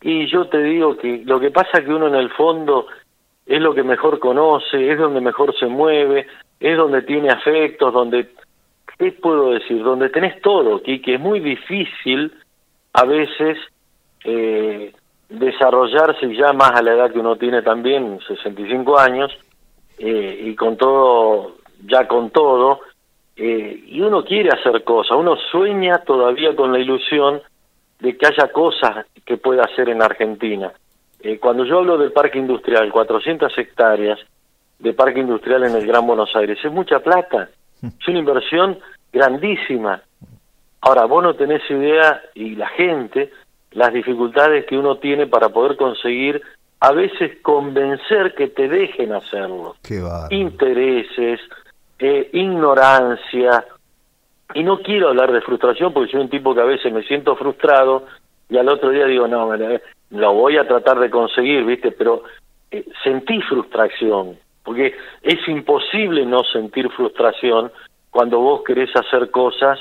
Y 0.00 0.26
yo 0.30 0.46
te 0.48 0.62
digo 0.62 0.96
que 0.96 1.22
lo 1.24 1.40
que 1.40 1.50
pasa 1.50 1.78
es 1.78 1.84
que 1.84 1.92
uno 1.92 2.08
en 2.08 2.14
el 2.14 2.30
fondo 2.30 2.86
es 3.46 3.60
lo 3.60 3.74
que 3.74 3.82
mejor 3.82 4.18
conoce, 4.18 4.92
es 4.92 4.98
donde 4.98 5.20
mejor 5.20 5.58
se 5.58 5.66
mueve, 5.66 6.26
es 6.60 6.76
donde 6.76 7.02
tiene 7.02 7.30
afectos, 7.30 7.92
donde 7.92 8.28
¿qué 8.98 9.12
puedo 9.12 9.50
decir? 9.50 9.82
Donde 9.82 10.10
tenés 10.10 10.40
todo, 10.42 10.82
que 10.82 11.00
es 11.04 11.20
muy 11.20 11.40
difícil 11.40 12.32
a 12.92 13.04
veces 13.04 13.58
eh, 14.24 14.92
desarrollarse 15.28 16.34
ya 16.34 16.52
más 16.52 16.72
a 16.72 16.82
la 16.82 16.94
edad 16.94 17.12
que 17.12 17.20
uno 17.20 17.36
tiene 17.36 17.62
también, 17.62 18.18
65 18.26 18.98
años, 18.98 19.32
eh, 19.98 20.42
y 20.44 20.54
con 20.54 20.76
todo, 20.76 21.56
ya 21.86 22.06
con 22.08 22.30
todo, 22.30 22.80
eh, 23.36 23.84
y 23.86 24.00
uno 24.00 24.24
quiere 24.24 24.50
hacer 24.50 24.82
cosas, 24.84 25.16
uno 25.16 25.36
sueña 25.50 25.98
todavía 25.98 26.56
con 26.56 26.72
la 26.72 26.78
ilusión 26.78 27.40
de 28.00 28.16
que 28.16 28.26
haya 28.26 28.52
cosas 28.52 29.06
que 29.24 29.36
pueda 29.36 29.64
hacer 29.64 29.88
en 29.88 30.02
Argentina. 30.02 30.72
cuando 31.40 31.64
yo 31.64 31.78
hablo 31.78 31.98
del 31.98 32.12
parque 32.12 32.38
industrial, 32.38 32.90
400 32.92 33.56
hectáreas 33.58 34.18
de 34.78 34.92
parque 34.92 35.20
industrial 35.20 35.64
en 35.64 35.74
el 35.74 35.86
Gran 35.86 36.06
Buenos 36.06 36.34
Aires, 36.36 36.58
es 36.62 36.72
mucha 36.72 37.00
plata. 37.00 37.48
Es 37.82 38.08
una 38.08 38.18
inversión 38.18 38.78
grandísima. 39.12 40.02
Ahora, 40.80 41.06
vos 41.06 41.22
no 41.22 41.34
tenés 41.34 41.62
idea, 41.70 42.22
y 42.34 42.54
la 42.54 42.68
gente, 42.68 43.32
las 43.72 43.92
dificultades 43.92 44.64
que 44.66 44.78
uno 44.78 44.98
tiene 44.98 45.26
para 45.26 45.48
poder 45.48 45.76
conseguir 45.76 46.40
a 46.80 46.92
veces 46.92 47.38
convencer 47.42 48.34
que 48.34 48.48
te 48.48 48.68
dejen 48.68 49.12
hacerlo. 49.12 49.76
Intereses, 50.30 51.40
eh, 51.98 52.30
ignorancia. 52.32 53.64
Y 54.54 54.62
no 54.62 54.80
quiero 54.80 55.08
hablar 55.08 55.32
de 55.32 55.42
frustración 55.42 55.92
porque 55.92 56.10
soy 56.10 56.20
un 56.20 56.30
tipo 56.30 56.54
que 56.54 56.60
a 56.60 56.64
veces 56.64 56.92
me 56.92 57.02
siento 57.02 57.36
frustrado 57.36 58.06
y 58.48 58.56
al 58.56 58.68
otro 58.68 58.90
día 58.90 59.06
digo, 59.06 59.28
no, 59.28 59.54
lo 60.10 60.32
voy 60.32 60.56
a 60.56 60.66
tratar 60.66 60.98
de 60.98 61.10
conseguir, 61.10 61.64
¿viste? 61.64 61.92
Pero 61.92 62.22
eh, 62.70 62.84
sentí 63.04 63.40
frustración 63.42 64.38
porque 64.68 64.94
es 65.22 65.48
imposible 65.48 66.26
no 66.26 66.44
sentir 66.44 66.90
frustración 66.90 67.72
cuando 68.10 68.38
vos 68.38 68.62
querés 68.66 68.94
hacer 68.94 69.30
cosas, 69.30 69.78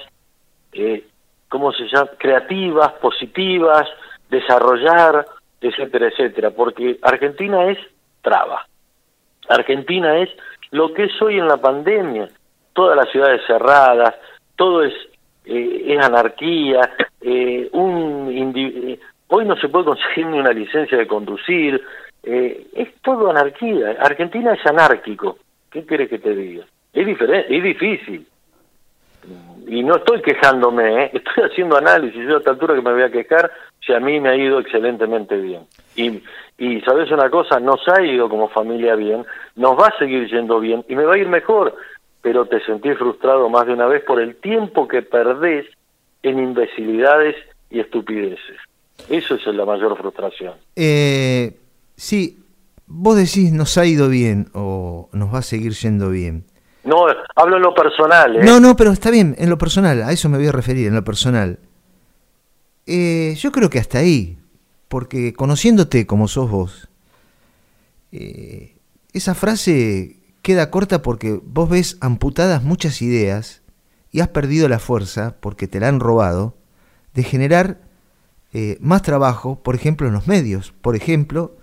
eh, 0.71 1.03
¿cómo 1.49 1.73
se 1.73 1.89
llama? 1.89 2.11
Creativas, 2.17 2.93
positivas, 2.93 3.85
desarrollar, 4.29 5.25
etcétera, 5.59 6.07
etcétera, 6.07 6.51
porque 6.51 6.99
Argentina 7.01 7.69
es 7.69 7.77
traba. 8.21 8.65
Argentina 9.49 10.19
es 10.19 10.29
lo 10.71 10.93
que 10.93 11.03
es 11.03 11.21
hoy 11.21 11.37
en 11.37 11.49
la 11.49 11.57
pandemia. 11.57 12.29
Todas 12.71 12.95
las 12.95 13.09
ciudades 13.11 13.41
cerradas, 13.45 14.15
todo 14.57 14.83
es, 14.83 14.93
eh, 15.45 15.97
anarquía, 16.01 16.81
eh, 17.21 17.69
un 17.71 18.53
eh, 18.55 18.99
hoy 19.27 19.45
no 19.45 19.55
se 19.55 19.69
puede 19.69 19.85
conseguir 19.85 20.27
ni 20.27 20.39
una 20.39 20.51
licencia 20.51 20.97
de 20.97 21.07
conducir, 21.07 21.81
es 22.23 22.93
todo 23.01 23.29
anarquía. 23.29 23.95
Argentina 24.01 24.53
es 24.53 24.65
anárquico. 24.65 25.37
¿Qué 25.71 25.85
quieres 25.85 26.09
que 26.09 26.19
te 26.19 26.35
diga? 26.35 26.65
Es 26.91 27.05
diferente, 27.05 27.55
es 27.55 27.63
difícil. 27.63 28.27
Y 29.65 29.83
no 29.83 29.95
estoy 29.95 30.21
quejándome, 30.21 31.05
estoy 31.13 31.43
haciendo 31.45 31.77
análisis. 31.77 32.21
Yo 32.27 32.35
a 32.35 32.39
esta 32.39 32.51
altura 32.51 32.75
que 32.75 32.81
me 32.81 32.91
voy 32.91 33.03
a 33.03 33.11
quejar, 33.11 33.49
si 33.85 33.93
a 33.93 33.99
mí 34.01 34.19
me 34.19 34.29
ha 34.29 34.35
ido 34.35 34.59
excelentemente 34.59 35.37
bien. 35.37 35.67
Y, 35.95 36.21
y 36.57 36.81
sabes 36.81 37.09
una 37.11 37.29
cosa, 37.29 37.59
nos 37.61 37.81
ha 37.87 38.01
ido 38.01 38.27
como 38.27 38.49
familia 38.49 38.95
bien, 38.95 39.25
nos 39.55 39.79
va 39.79 39.87
a 39.87 39.97
seguir 39.97 40.29
yendo 40.29 40.59
bien 40.59 40.83
y 40.89 40.95
me 40.95 41.05
va 41.05 41.15
a 41.15 41.17
ir 41.17 41.29
mejor, 41.29 41.75
pero 42.27 42.45
te 42.45 42.59
sentí 42.65 42.93
frustrado 42.95 43.47
más 43.47 43.65
de 43.67 43.71
una 43.71 43.87
vez 43.87 44.03
por 44.03 44.19
el 44.19 44.35
tiempo 44.35 44.85
que 44.85 45.01
perdés 45.01 45.65
en 46.23 46.39
imbecilidades 46.39 47.37
y 47.69 47.79
estupideces. 47.79 48.57
Eso 49.07 49.35
es 49.35 49.45
la 49.45 49.63
mayor 49.63 49.97
frustración. 49.97 50.55
Eh, 50.75 51.57
sí, 51.95 52.43
vos 52.85 53.15
decís 53.15 53.53
nos 53.53 53.77
ha 53.77 53.85
ido 53.85 54.09
bien 54.09 54.49
o 54.53 55.07
nos 55.13 55.33
va 55.33 55.37
a 55.37 55.41
seguir 55.41 55.71
yendo 55.71 56.09
bien. 56.09 56.43
No, 56.83 57.05
hablo 57.33 57.55
en 57.55 57.63
lo 57.63 57.73
personal. 57.73 58.35
¿eh? 58.35 58.43
No, 58.43 58.59
no, 58.59 58.75
pero 58.75 58.91
está 58.91 59.09
bien, 59.09 59.33
en 59.37 59.49
lo 59.49 59.57
personal, 59.57 60.03
a 60.03 60.11
eso 60.11 60.27
me 60.27 60.37
voy 60.37 60.47
a 60.47 60.51
referir, 60.51 60.87
en 60.87 60.95
lo 60.95 61.05
personal. 61.05 61.59
Eh, 62.87 63.35
yo 63.37 63.53
creo 63.53 63.69
que 63.69 63.79
hasta 63.79 63.99
ahí, 63.99 64.37
porque 64.89 65.31
conociéndote 65.31 66.05
como 66.05 66.27
sos 66.27 66.51
vos, 66.51 66.89
eh, 68.11 68.75
esa 69.13 69.33
frase 69.33 70.17
queda 70.41 70.71
corta 70.71 71.01
porque 71.01 71.39
vos 71.43 71.69
ves 71.69 71.97
amputadas 72.01 72.63
muchas 72.63 73.01
ideas 73.01 73.61
y 74.11 74.21
has 74.21 74.29
perdido 74.29 74.69
la 74.69 74.79
fuerza, 74.79 75.35
porque 75.39 75.67
te 75.67 75.79
la 75.79 75.89
han 75.89 75.99
robado, 75.99 76.57
de 77.13 77.23
generar 77.23 77.81
eh, 78.53 78.77
más 78.79 79.01
trabajo, 79.01 79.61
por 79.61 79.75
ejemplo, 79.75 80.07
en 80.07 80.13
los 80.13 80.27
medios, 80.27 80.73
por 80.81 80.95
ejemplo, 80.95 81.57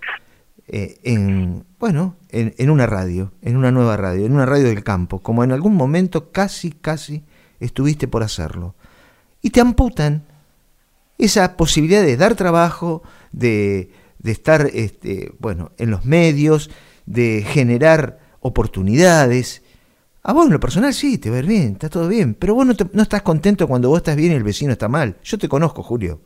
eh, 0.67 0.99
en, 1.03 1.65
bueno, 1.79 2.15
en, 2.29 2.53
en, 2.57 2.69
una 2.69 2.85
radio, 2.85 3.31
en 3.41 3.57
una 3.57 3.71
nueva 3.71 3.97
radio, 3.97 4.25
en 4.25 4.33
una 4.33 4.45
radio 4.45 4.65
del 4.65 4.83
campo, 4.83 5.19
como 5.19 5.43
en 5.43 5.51
algún 5.51 5.75
momento 5.75 6.31
casi, 6.31 6.71
casi 6.71 7.23
estuviste 7.59 8.07
por 8.07 8.23
hacerlo. 8.23 8.75
Y 9.41 9.51
te 9.51 9.61
amputan 9.61 10.25
esa 11.17 11.55
posibilidad 11.57 12.01
de 12.01 12.17
dar 12.17 12.35
trabajo, 12.35 13.03
de, 13.31 13.91
de 14.19 14.31
estar 14.31 14.69
este, 14.73 15.33
bueno, 15.39 15.71
en 15.77 15.91
los 15.91 16.05
medios, 16.05 16.69
de 17.05 17.45
generar 17.47 18.19
oportunidades. 18.45 19.63
A 20.23 20.33
vos 20.33 20.45
en 20.45 20.53
lo 20.53 20.59
personal 20.59 20.93
sí, 20.93 21.19
te 21.19 21.29
va 21.29 21.37
a 21.37 21.39
ir 21.39 21.47
bien, 21.47 21.73
está 21.73 21.89
todo 21.89 22.07
bien, 22.07 22.35
pero 22.39 22.53
vos 22.53 22.65
no, 22.65 22.73
no, 22.93 23.01
estás 23.01 23.23
contento 23.23 23.67
cuando 23.67 23.89
vos 23.89 23.97
estás 23.97 24.15
bien 24.15 24.31
y 24.33 24.35
el 24.35 24.43
vecino 24.43 24.71
está 24.71 24.87
mal. 24.87 25.15
Yo 25.23 25.37
te 25.37 25.49
conozco, 25.49 25.81
Julio. 25.81 26.19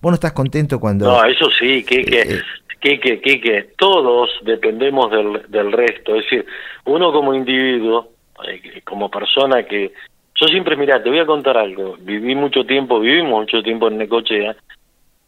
Vos 0.00 0.10
no 0.10 0.14
estás 0.14 0.32
contento 0.32 0.78
cuando... 0.78 1.06
No, 1.06 1.24
eso 1.24 1.48
sí, 1.58 1.82
que, 1.84 2.04
que, 2.04 2.20
eh, 2.20 2.42
que, 2.80 3.00
que, 3.00 3.20
que, 3.20 3.40
que, 3.40 3.62
todos 3.76 4.30
dependemos 4.42 5.10
del, 5.10 5.42
del 5.48 5.72
resto. 5.72 6.14
Es 6.16 6.24
decir, 6.24 6.46
uno 6.84 7.12
como 7.12 7.34
individuo, 7.34 8.10
eh, 8.46 8.80
como 8.84 9.10
persona 9.10 9.64
que... 9.64 9.92
Yo 10.38 10.46
siempre, 10.48 10.76
mira, 10.76 11.02
te 11.02 11.08
voy 11.08 11.18
a 11.18 11.26
contar 11.26 11.56
algo. 11.56 11.96
Viví 11.98 12.34
mucho 12.34 12.64
tiempo, 12.64 13.00
vivimos 13.00 13.40
mucho 13.40 13.62
tiempo 13.62 13.88
en 13.88 13.98
Necochea, 13.98 14.54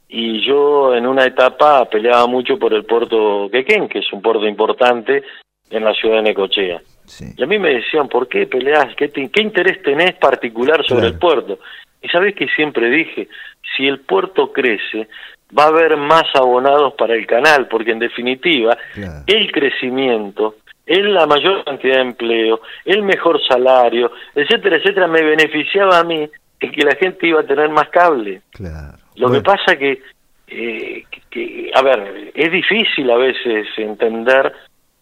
y 0.09 0.47
yo 0.47 0.95
en 0.95 1.07
una 1.07 1.25
etapa 1.25 1.85
peleaba 1.87 2.27
mucho 2.27 2.59
por 2.59 2.75
el 2.75 2.85
puerto 2.85 3.49
Quequén, 3.51 3.89
que 3.89 4.01
es 4.01 4.13
un 4.13 4.23
puerto 4.23 4.47
importante 4.47 5.23
en 5.71 5.85
la 5.85 5.93
ciudad 5.95 6.17
de 6.17 6.23
Necochea. 6.23 6.81
Sí. 7.07 7.27
Y 7.37 7.43
a 7.43 7.47
mí 7.47 7.59
me 7.59 7.75
decían, 7.75 8.09
¿por 8.09 8.29
qué 8.29 8.47
peleas? 8.47 8.95
¿Qué, 8.97 9.09
te, 9.09 9.29
qué 9.31 9.43
interés 9.43 9.83
tenés 9.83 10.15
particular 10.15 10.85
sobre 10.87 11.03
claro. 11.03 11.15
el 11.15 11.19
puerto? 11.19 11.59
Y 12.03 12.09
sabés 12.09 12.35
que 12.35 12.47
siempre 12.49 12.91
dije, 12.91 13.29
si 13.77 13.87
el 13.87 14.01
puerto 14.01 14.53
crece, 14.53 15.09
va 15.57 15.65
a 15.65 15.69
haber 15.69 15.97
más 15.97 16.25
abonados 16.35 16.95
para 16.95 17.15
el 17.15 17.27
canal, 17.27 17.67
porque 17.69 17.93
en 17.93 17.99
definitiva, 17.99 18.77
claro. 18.95 19.25
el 19.27 19.51
crecimiento, 19.51 20.57
el 20.87 21.13
la 21.13 21.27
mayor 21.27 21.65
cantidad 21.65 21.97
de 21.97 22.03
empleo, 22.03 22.61
el 22.85 23.03
mejor 23.03 23.41
salario, 23.47 24.13
etcétera, 24.35 24.77
etcétera, 24.77 25.07
me 25.07 25.23
beneficiaba 25.23 25.99
a 25.99 26.05
mí 26.05 26.29
en 26.61 26.73
que 26.73 26.83
la 26.83 26.97
gente 26.97 27.27
iba 27.27 27.41
a 27.41 27.47
tener 27.47 27.69
más 27.71 27.89
cable. 27.89 28.43
Claro. 28.53 28.99
Lo 29.17 29.29
bueno. 29.29 29.43
que 29.43 29.51
pasa 29.51 29.77
que, 29.77 30.03
eh, 30.49 31.05
que, 31.11 31.21
que, 31.31 31.71
a 31.75 31.83
ver, 31.83 32.33
es 32.35 32.53
difícil 32.53 33.11
a 33.11 33.17
veces 33.17 33.67
entender 33.77 34.53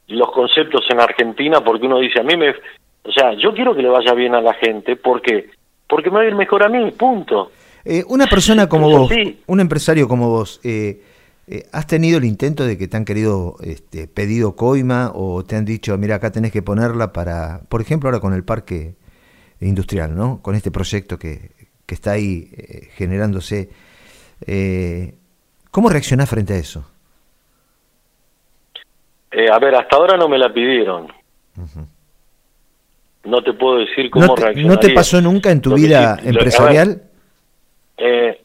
los 0.09 0.31
conceptos 0.31 0.85
en 0.91 1.01
Argentina 1.01 1.63
porque 1.65 1.87
uno 1.87 1.99
dice, 1.99 2.21
a 2.21 2.23
mí 2.23 2.37
me... 2.37 2.51
O 2.51 3.13
sea, 3.13 3.35
yo 3.35 3.55
quiero 3.55 3.75
que 3.75 3.83
le 3.83 3.89
vaya 3.89 4.13
bien 4.15 4.35
a 4.35 4.41
la 4.41 4.55
gente, 4.55 4.97
¿por 4.97 5.23
qué? 5.23 5.51
Porque 5.89 6.11
me 6.11 6.17
va 6.17 6.23
a 6.23 6.27
ir 6.27 6.35
mejor 6.35 6.65
a 6.65 6.69
mí, 6.69 6.91
punto. 6.91 7.53
Eh, 7.85 8.03
una 8.09 8.27
persona 8.27 8.69
como 8.69 8.91
vos, 8.91 9.09
sí. 9.09 9.41
un 9.47 9.61
empresario 9.61 10.09
como 10.09 10.29
vos, 10.29 10.61
eh, 10.65 11.03
eh, 11.47 11.67
¿has 11.73 11.87
tenido 11.87 12.19
el 12.19 12.25
intento 12.25 12.67
de 12.67 12.77
que 12.77 12.89
te 12.89 12.97
han 12.97 13.05
querido 13.05 13.55
este, 13.63 14.09
pedido 14.09 14.57
coima 14.57 15.13
o 15.15 15.45
te 15.45 15.55
han 15.55 15.65
dicho, 15.65 15.97
mira, 15.97 16.17
acá 16.17 16.33
tenés 16.33 16.51
que 16.51 16.63
ponerla 16.63 17.13
para, 17.13 17.61
por 17.69 17.81
ejemplo, 17.81 18.09
ahora 18.09 18.19
con 18.19 18.33
el 18.33 18.43
parque 18.43 18.97
industrial, 19.61 20.17
¿no? 20.17 20.43
Con 20.43 20.57
este 20.57 20.73
proyecto 20.73 21.17
que, 21.17 21.53
que 21.87 21.95
está 21.95 22.13
ahí 22.13 22.51
eh, 22.57 22.89
generándose. 22.97 23.71
¿Cómo 25.71 25.89
reaccionás 25.89 26.29
frente 26.29 26.55
a 26.55 26.57
eso? 26.57 26.91
Eh, 29.37 29.49
a 29.53 29.59
ver, 29.59 29.75
hasta 29.75 29.97
ahora 29.97 30.17
no 30.17 30.31
me 30.31 30.39
la 30.39 30.51
pidieron. 30.51 31.05
Uh 31.59 31.61
-huh. 31.61 31.87
No 33.25 33.43
te 33.43 33.53
puedo 33.53 33.81
decir 33.81 34.09
cómo 34.09 34.29
¿No 34.29 34.35
te, 34.35 34.41
reaccionaría. 34.41 34.75
¿No 34.75 34.81
te 34.81 34.95
pasó 34.95 35.21
nunca 35.21 35.51
en 35.51 35.61
tu 35.61 35.71
lo 35.71 35.77
vida 35.77 36.17
que, 36.17 36.31
empresarial? 36.31 37.03
Ver, 37.99 38.09
eh, 38.09 38.41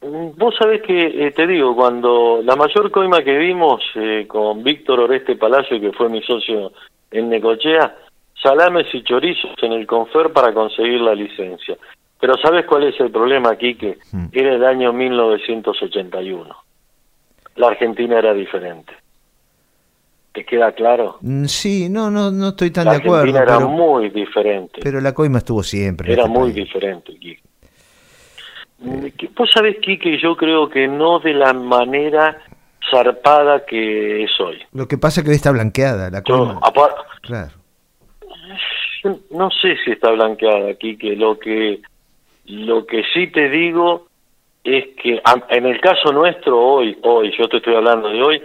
vos 0.00 0.54
sabés 0.58 0.80
que, 0.82 1.26
eh, 1.26 1.32
te 1.32 1.46
digo, 1.46 1.76
cuando 1.76 2.40
la 2.42 2.56
mayor 2.56 2.90
coima 2.90 3.22
que 3.22 3.36
vimos 3.36 3.82
eh, 3.94 4.24
con 4.26 4.64
Víctor 4.64 5.00
Oreste 5.00 5.36
Palacio, 5.36 5.78
que 5.78 5.92
fue 5.92 6.08
mi 6.08 6.22
socio 6.22 6.72
en 7.10 7.28
Necochea, 7.28 7.94
salames 8.42 8.86
y 8.94 9.02
chorizos 9.02 9.62
en 9.62 9.72
el 9.72 9.86
Confer 9.86 10.32
para 10.32 10.54
conseguir 10.54 11.02
la 11.02 11.14
licencia. 11.14 11.76
Pero 12.18 12.38
¿sabes 12.38 12.64
cuál 12.64 12.84
es 12.84 12.98
el 13.00 13.10
problema 13.10 13.50
aquí? 13.50 13.74
Que 13.74 13.98
mm. 14.12 14.28
era 14.32 14.54
el 14.54 14.64
año 14.64 14.94
1981. 14.94 16.56
La 17.56 17.66
Argentina 17.66 18.18
era 18.18 18.32
diferente. 18.32 18.94
¿Te 20.32 20.44
queda 20.44 20.72
claro? 20.72 21.18
Sí, 21.46 21.88
no, 21.90 22.10
no, 22.10 22.30
no 22.30 22.48
estoy 22.48 22.70
tan 22.70 22.86
la 22.86 22.92
de 22.92 22.98
acuerdo. 22.98 23.16
Argentina 23.18 23.42
era 23.42 23.56
pero, 23.58 23.68
muy 23.68 24.08
diferente. 24.08 24.80
Pero 24.82 25.00
la 25.00 25.12
coima 25.12 25.38
estuvo 25.38 25.62
siempre. 25.62 26.10
Era 26.10 26.22
este 26.22 26.32
muy 26.32 26.52
país. 26.52 26.54
diferente, 26.54 27.12
Quique. 27.18 27.42
Eh. 28.84 29.12
Vos 29.36 29.50
sabés, 29.52 29.76
Quique, 29.80 30.18
yo 30.20 30.34
creo 30.36 30.68
que 30.70 30.88
no 30.88 31.20
de 31.20 31.34
la 31.34 31.52
manera 31.52 32.38
zarpada 32.90 33.64
que 33.66 34.24
es 34.24 34.40
hoy. 34.40 34.58
Lo 34.72 34.88
que 34.88 34.96
pasa 34.96 35.20
es 35.20 35.24
que 35.24 35.30
hoy 35.30 35.36
está 35.36 35.52
blanqueada 35.52 36.10
la 36.10 36.22
coima. 36.22 36.60
Yo, 36.74 36.88
claro. 37.20 37.52
No 39.30 39.50
sé 39.50 39.76
si 39.84 39.92
está 39.92 40.10
blanqueada, 40.12 40.74
Quique. 40.74 41.14
Lo 41.14 41.38
que, 41.38 41.80
lo 42.46 42.86
que 42.86 43.02
sí 43.12 43.26
te 43.26 43.50
digo 43.50 44.06
es 44.64 44.86
que 45.02 45.20
en 45.50 45.66
el 45.66 45.80
caso 45.80 46.12
nuestro 46.12 46.58
hoy, 46.58 46.96
hoy, 47.02 47.32
yo 47.36 47.48
te 47.48 47.58
estoy 47.58 47.74
hablando 47.74 48.08
de 48.08 48.22
hoy, 48.22 48.42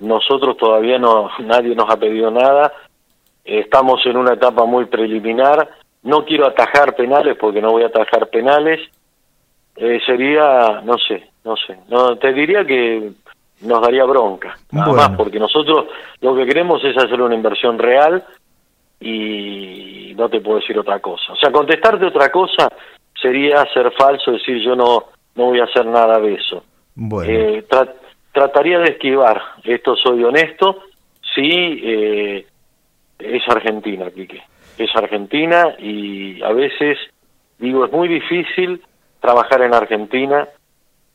nosotros 0.00 0.56
todavía 0.56 0.98
no, 0.98 1.30
nadie 1.40 1.74
nos 1.74 1.90
ha 1.90 1.96
pedido 1.96 2.30
nada, 2.30 2.72
estamos 3.44 4.04
en 4.06 4.16
una 4.16 4.34
etapa 4.34 4.64
muy 4.64 4.86
preliminar, 4.86 5.68
no 6.02 6.24
quiero 6.24 6.46
atajar 6.46 6.94
penales 6.94 7.36
porque 7.38 7.60
no 7.60 7.72
voy 7.72 7.82
a 7.82 7.86
atajar 7.88 8.28
penales, 8.28 8.80
eh, 9.76 10.00
sería, 10.06 10.80
no 10.84 10.96
sé, 10.98 11.30
no 11.44 11.56
sé, 11.56 11.76
no 11.88 12.16
te 12.16 12.32
diría 12.32 12.64
que 12.64 13.10
nos 13.62 13.82
daría 13.82 14.04
bronca, 14.04 14.56
nada 14.70 14.88
bueno. 14.88 15.08
más, 15.08 15.16
porque 15.16 15.38
nosotros 15.38 15.86
lo 16.20 16.34
que 16.34 16.46
queremos 16.46 16.82
es 16.84 16.96
hacer 16.96 17.20
una 17.20 17.34
inversión 17.34 17.78
real 17.78 18.24
y 19.00 20.14
no 20.16 20.28
te 20.28 20.40
puedo 20.40 20.58
decir 20.58 20.78
otra 20.78 21.00
cosa. 21.00 21.32
O 21.32 21.36
sea, 21.36 21.50
contestarte 21.50 22.06
otra 22.06 22.30
cosa 22.30 22.70
sería 23.20 23.64
ser 23.72 23.92
falso, 23.92 24.32
decir 24.32 24.62
yo 24.62 24.74
no, 24.74 25.04
no 25.34 25.44
voy 25.44 25.60
a 25.60 25.64
hacer 25.64 25.86
nada 25.86 26.18
de 26.18 26.34
eso. 26.34 26.64
Bueno. 26.94 27.30
Eh, 27.30 27.64
trataría 28.36 28.78
de 28.80 28.90
esquivar, 28.90 29.40
esto 29.64 29.96
soy 29.96 30.22
honesto, 30.22 30.82
sí, 31.34 31.48
eh, 31.82 32.46
es 33.18 33.42
Argentina, 33.48 34.10
Quique, 34.10 34.42
es 34.76 34.94
Argentina 34.94 35.74
y 35.78 36.42
a 36.42 36.52
veces 36.52 36.98
digo, 37.58 37.86
es 37.86 37.92
muy 37.92 38.08
difícil 38.08 38.82
trabajar 39.20 39.62
en 39.62 39.72
Argentina, 39.72 40.46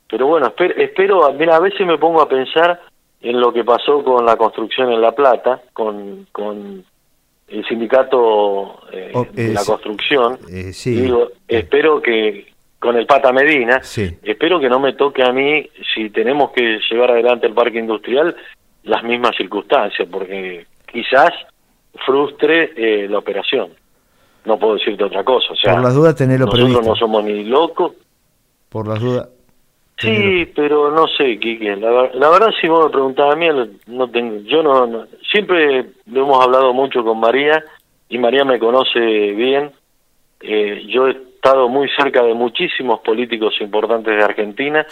pero 0.10 0.26
bueno, 0.26 0.48
espero, 0.48 0.76
espero, 0.78 1.34
mira, 1.34 1.58
a 1.58 1.60
veces 1.60 1.86
me 1.86 2.00
pongo 2.00 2.24
a 2.24 2.28
pensar 2.28 2.82
en 3.22 3.40
lo 3.40 3.54
que 3.54 3.64
pasó 3.64 4.04
con 4.04 4.26
la 4.26 4.36
construcción 4.36 4.92
en 4.92 5.00
La 5.00 5.12
Plata, 5.12 5.62
con, 5.74 6.26
con 6.32 6.84
el 7.50 7.68
sindicato 7.68 8.80
eh, 8.92 9.12
oh, 9.14 9.28
de 9.32 9.54
la 9.54 9.64
construcción, 9.64 10.40
eh, 10.50 10.74
sí. 10.74 11.02
digo, 11.02 11.30
espero 11.48 12.02
que 12.02 12.51
con 12.82 12.98
el 12.98 13.06
Pata 13.06 13.32
Medina. 13.32 13.82
Sí. 13.84 14.18
Espero 14.24 14.60
que 14.60 14.68
no 14.68 14.80
me 14.80 14.94
toque 14.94 15.24
a 15.24 15.32
mí, 15.32 15.70
si 15.94 16.10
tenemos 16.10 16.52
que 16.52 16.80
llevar 16.90 17.12
adelante 17.12 17.46
el 17.48 17.54
parque 17.54 17.78
industrial, 17.80 18.36
las 18.84 19.04
mismas 19.04 19.36
circunstancias, 19.38 20.08
porque 20.12 20.66
quizás 20.92 21.30
frustre 22.06 22.74
eh, 22.76 23.08
la 23.08 23.20
operación. 23.20 23.70
No 24.46 24.58
puedo 24.58 24.74
decirte 24.74 25.04
otra 25.04 25.24
cosa. 25.24 25.54
O 25.54 25.56
sea, 25.56 25.74
Por 25.74 25.84
las 25.84 25.94
dudas 25.94 26.16
tenerlo 26.16 26.48
nosotros 26.48 26.70
previsto. 26.70 26.90
no 26.90 26.96
somos 26.96 27.24
ni 27.24 27.44
locos. 27.44 27.92
Por 28.70 28.88
las 28.88 29.00
dudas. 29.00 29.30
Sí, 30.00 30.52
pero 30.56 30.90
no 30.90 31.06
sé, 31.08 31.38
Quique. 31.38 31.76
La, 31.76 31.92
ver- 31.92 32.16
la 32.16 32.30
verdad, 32.30 32.48
si 32.60 32.68
vos 32.68 32.86
me 32.86 32.92
preguntás 32.92 33.32
a 33.32 33.36
mí, 33.36 33.46
no 33.86 34.10
tengo, 34.10 34.38
yo 34.46 34.64
no, 34.64 34.88
no- 34.88 35.06
Siempre 35.32 35.86
lo 36.08 36.24
hemos 36.24 36.44
hablado 36.44 36.74
mucho 36.74 37.04
con 37.04 37.20
María 37.20 37.64
y 38.10 38.18
María 38.18 38.44
me 38.44 38.58
conoce 38.58 39.00
bien. 39.00 39.72
Eh, 40.40 40.86
yo 40.88 41.06
estado 41.42 41.70
muy 41.70 41.90
cerca 41.98 42.22
de 42.22 42.36
muchísimos 42.36 43.00
políticos 43.00 43.56
importantes 43.62 44.16
de 44.16 44.24
Argentina 44.24 44.86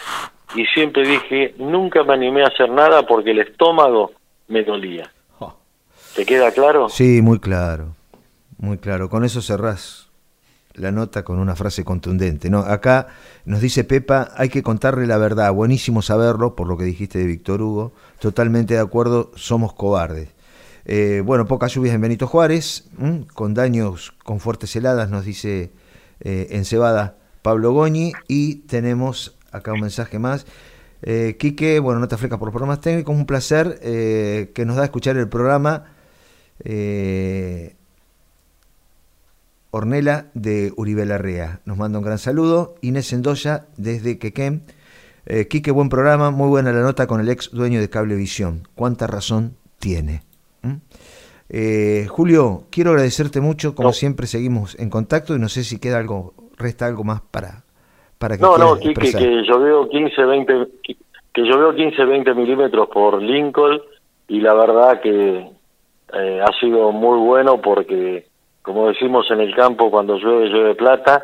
y 0.56 0.66
siempre 0.66 1.08
dije, 1.08 1.54
nunca 1.60 2.04
me 2.04 2.16
animé 2.16 2.42
a 2.42 2.48
hacer 2.48 2.72
nada 2.72 3.06
porque 3.06 3.32
el 3.32 3.40
estómago 3.40 4.14
me 4.48 4.64
dolía. 4.64 5.12
Oh. 5.38 5.54
¿Te 6.16 6.26
queda 6.26 6.52
claro? 6.52 6.90
Sí, 6.90 7.22
muy 7.22 7.38
claro. 7.38 7.90
Muy 8.58 8.80
claro. 8.80 9.12
Con 9.12 9.24
eso 9.26 9.44
cerrás 9.44 10.10
la 10.74 10.92
nota 10.92 11.24
con 11.24 11.38
una 11.38 11.56
frase 11.56 11.84
contundente. 11.84 12.50
No, 12.50 12.60
acá 12.60 13.10
nos 13.46 13.62
dice 13.62 13.84
Pepa, 13.84 14.30
hay 14.36 14.50
que 14.50 14.64
contarle 14.64 15.06
la 15.06 15.20
verdad. 15.20 15.54
Buenísimo 15.54 16.02
saberlo, 16.02 16.56
por 16.56 16.68
lo 16.68 16.78
que 16.78 16.84
dijiste 16.84 17.20
de 17.20 17.28
Víctor 17.28 17.62
Hugo. 17.62 17.94
Totalmente 18.20 18.74
de 18.74 18.80
acuerdo, 18.80 19.30
somos 19.36 19.74
cobardes. 19.74 20.30
Eh, 20.86 21.22
bueno, 21.24 21.46
pocas 21.46 21.76
lluvias 21.76 21.94
en 21.94 22.02
Benito 22.02 22.26
Juárez, 22.26 22.90
¿m? 23.00 23.26
con 23.36 23.54
daños 23.54 24.14
con 24.24 24.40
fuertes 24.40 24.76
heladas, 24.76 25.12
nos 25.12 25.26
dice 25.26 25.70
eh, 26.22 26.48
en 26.52 26.66
Cebada 26.66 27.18
Pablo 27.42 27.72
Goñi. 27.72 28.14
Y 28.28 28.56
tenemos 28.68 29.38
acá 29.52 29.74
un 29.74 29.82
mensaje 29.82 30.20
más. 30.20 30.46
Eh, 31.02 31.38
Quique, 31.40 31.80
bueno, 31.80 32.00
nota 32.00 32.18
fleca 32.18 32.38
por 32.38 32.52
problemas 32.52 32.82
técnicos, 32.82 33.16
un 33.16 33.26
placer 33.26 33.80
eh, 33.82 34.52
que 34.54 34.66
nos 34.66 34.76
da 34.76 34.84
escuchar 34.84 35.18
el 35.18 35.30
programa. 35.30 35.86
Eh, 36.64 37.76
Ornela 39.72 40.28
de 40.34 40.74
Uribe 40.76 41.06
Larrea 41.06 41.62
nos 41.66 41.78
manda 41.78 42.00
un 42.00 42.06
gran 42.06 42.18
saludo. 42.18 42.76
Inés 42.82 43.14
Endoya 43.14 43.68
desde 43.78 44.18
Quequén. 44.18 44.64
Eh, 45.26 45.48
Quique, 45.48 45.72
buen 45.72 45.90
programa, 45.90 46.32
muy 46.32 46.48
buena 46.48 46.72
la 46.72 46.82
nota 46.82 47.06
con 47.06 47.22
el 47.22 47.30
ex 47.30 47.52
dueño 47.52 47.80
de 47.80 47.90
Cablevisión. 47.90 48.68
¿Cuánta 48.74 49.06
razón 49.06 49.56
tiene? 49.78 50.24
¿Mm? 50.64 50.76
Eh, 51.50 52.06
Julio, 52.10 52.64
quiero 52.72 52.92
agradecerte 52.92 53.42
mucho, 53.42 53.74
como 53.76 53.90
No. 53.90 53.94
siempre 53.94 54.28
seguimos 54.28 54.78
en 54.80 54.90
contacto 54.90 55.36
y 55.36 55.40
no 55.40 55.50
sé 55.50 55.64
si 55.64 55.80
queda 55.80 55.98
algo, 55.98 56.34
resta 56.58 56.86
algo 56.86 57.04
más 57.04 57.22
para, 57.22 57.64
para 58.20 58.38
que 58.38 58.44
No, 58.44 58.58
no, 58.58 58.76
Quique, 58.76 58.90
expresar. 58.92 59.22
que 59.22 59.42
llovió 59.48 59.90
15, 59.90 60.26
20, 60.26 60.68
que 61.34 61.42
llovió 61.42 61.74
15, 61.76 62.06
20 62.06 62.34
milímetros 62.36 62.88
por 62.90 63.22
Lincoln 63.22 63.82
y 64.28 64.42
la 64.42 64.54
verdad 64.54 65.02
que 65.02 65.50
eh, 66.14 66.42
ha 66.44 66.60
sido 66.60 66.92
muy 66.92 67.18
bueno 67.20 67.60
porque, 67.62 68.28
como 68.62 68.88
decimos 68.90 69.30
en 69.32 69.42
el 69.42 69.56
campo, 69.56 69.90
cuando 69.90 70.18
llueve, 70.18 70.50
llueve 70.50 70.76
plata. 70.76 71.24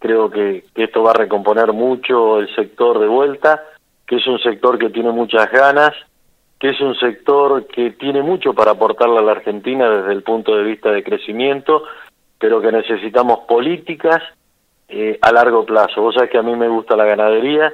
Creo 0.00 0.30
que, 0.30 0.64
que 0.74 0.84
esto 0.84 1.02
va 1.02 1.10
a 1.10 1.14
recomponer 1.14 1.72
mucho 1.72 2.38
el 2.38 2.54
sector 2.54 3.00
de 3.00 3.08
vuelta, 3.08 3.62
que 4.06 4.16
es 4.16 4.26
un 4.28 4.38
sector 4.38 4.78
que 4.78 4.90
tiene 4.90 5.10
muchas 5.10 5.50
ganas, 5.50 5.92
que 6.58 6.70
es 6.70 6.80
un 6.80 6.96
sector 6.96 7.66
que 7.66 7.92
tiene 7.92 8.22
mucho 8.22 8.52
para 8.52 8.72
aportarle 8.72 9.18
a 9.18 9.22
la 9.22 9.32
Argentina 9.32 9.88
desde 9.88 10.12
el 10.12 10.22
punto 10.22 10.56
de 10.56 10.64
vista 10.64 10.90
de 10.90 11.04
crecimiento, 11.04 11.84
pero 12.38 12.60
que 12.60 12.72
necesitamos 12.72 13.40
políticas 13.48 14.22
eh, 14.88 15.18
a 15.22 15.32
largo 15.32 15.64
plazo. 15.64 16.02
Vos 16.02 16.14
sabés 16.14 16.30
que 16.30 16.38
a 16.38 16.42
mí 16.42 16.56
me 16.56 16.68
gusta 16.68 16.96
la 16.96 17.04
ganadería 17.04 17.72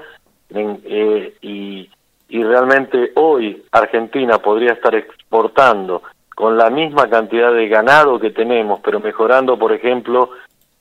eh, 0.51 1.35
y, 1.41 1.89
y 2.29 2.43
realmente 2.43 3.13
hoy 3.15 3.63
Argentina 3.73 4.39
podría 4.39 4.73
estar 4.73 4.95
exportando 4.95 6.03
con 6.35 6.59
la 6.59 6.69
misma 6.69 7.09
cantidad 7.09 7.53
de 7.53 7.69
ganado 7.69 8.19
que 8.19 8.31
tenemos, 8.31 8.81
pero 8.81 9.01
mejorando, 9.01 9.59
por 9.59 9.73
ejemplo, 9.73 10.31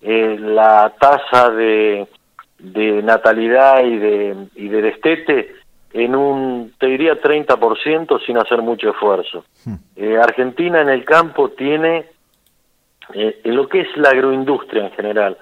eh, 0.01 0.35
la 0.39 0.93
tasa 0.99 1.51
de, 1.51 2.07
de 2.57 3.01
natalidad 3.03 3.83
y 3.83 3.97
de, 3.97 4.35
y 4.55 4.67
de 4.67 4.81
destete 4.81 5.62
en 5.93 6.15
un, 6.15 6.73
te 6.79 6.87
diría, 6.87 7.21
30% 7.21 8.25
sin 8.25 8.37
hacer 8.37 8.61
mucho 8.61 8.89
esfuerzo. 8.89 9.45
Eh, 9.95 10.17
Argentina 10.17 10.81
en 10.81 10.89
el 10.89 11.05
campo 11.05 11.49
tiene 11.49 12.07
eh, 13.13 13.41
en 13.43 13.55
lo 13.55 13.67
que 13.69 13.81
es 13.81 13.97
la 13.97 14.09
agroindustria 14.09 14.85
en 14.85 14.91
general, 14.91 15.37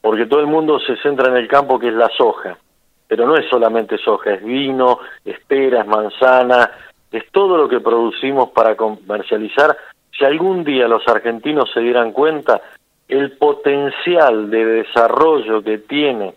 porque 0.00 0.26
todo 0.26 0.40
el 0.40 0.48
mundo 0.48 0.80
se 0.80 0.96
centra 0.96 1.30
en 1.30 1.36
el 1.36 1.46
campo 1.46 1.78
que 1.78 1.88
es 1.88 1.94
la 1.94 2.08
soja, 2.16 2.58
pero 3.06 3.26
no 3.26 3.36
es 3.36 3.48
solamente 3.48 3.96
soja, 3.98 4.34
es 4.34 4.44
vino, 4.44 4.98
es 5.24 5.38
peras, 5.46 5.86
manzana, 5.86 6.70
es 7.12 7.30
todo 7.30 7.56
lo 7.56 7.68
que 7.68 7.80
producimos 7.80 8.50
para 8.50 8.74
comercializar. 8.74 9.76
Si 10.18 10.24
algún 10.24 10.64
día 10.64 10.88
los 10.88 11.06
argentinos 11.06 11.70
se 11.72 11.80
dieran 11.80 12.10
cuenta 12.12 12.60
el 13.06 13.36
potencial 13.36 14.50
de 14.50 14.64
desarrollo 14.64 15.62
que 15.62 15.78
tiene 15.78 16.34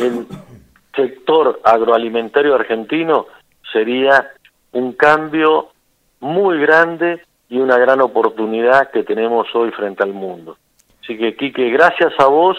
el 0.00 0.26
sector 0.96 1.60
agroalimentario 1.62 2.54
argentino, 2.54 3.26
sería 3.72 4.32
un 4.72 4.92
cambio 4.92 5.68
muy 6.20 6.58
grande 6.60 7.22
y 7.48 7.58
una 7.58 7.78
gran 7.78 8.00
oportunidad 8.00 8.90
que 8.90 9.04
tenemos 9.04 9.46
hoy 9.54 9.70
frente 9.70 10.02
al 10.02 10.12
mundo. 10.12 10.56
Así 11.02 11.16
que, 11.16 11.36
Quique, 11.36 11.70
gracias 11.70 12.12
a 12.18 12.26
vos 12.26 12.56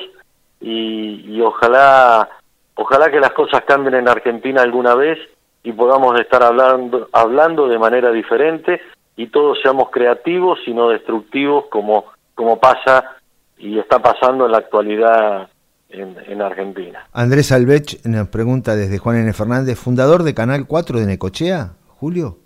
y, 0.62 1.26
y 1.28 1.42
ojalá, 1.42 2.30
ojalá 2.76 3.12
que 3.12 3.20
las 3.20 3.32
cosas 3.32 3.64
cambien 3.66 3.96
en 3.96 4.08
Argentina 4.08 4.62
alguna 4.62 4.96
vez 4.96 5.20
y 5.64 5.74
podamos 5.74 6.18
estar 6.20 6.44
hablando, 6.44 7.10
hablando 7.12 7.68
de 7.68 7.78
manera 7.78 8.12
diferente 8.12 8.82
y 9.18 9.28
todos 9.28 9.60
seamos 9.62 9.90
creativos 9.90 10.60
y 10.66 10.74
no 10.74 10.90
destructivos 10.90 11.66
como, 11.66 12.06
como 12.36 12.60
pasa 12.60 13.18
y 13.58 13.78
está 13.80 14.00
pasando 14.00 14.46
en 14.46 14.52
la 14.52 14.60
actualidad 14.60 15.50
en, 15.90 16.16
en 16.28 16.42
Argentina. 16.42 17.08
Andrés 17.14 17.52
Albech 17.52 18.04
nos 18.06 18.28
pregunta 18.30 18.76
desde 18.76 18.98
Juan 18.98 19.18
N. 19.18 19.34
Fernández, 19.34 19.78
fundador 19.80 20.24
de 20.24 20.34
Canal 20.34 20.66
4 20.68 21.00
de 21.00 21.06
Necochea, 21.06 21.74
Julio. 21.88 22.38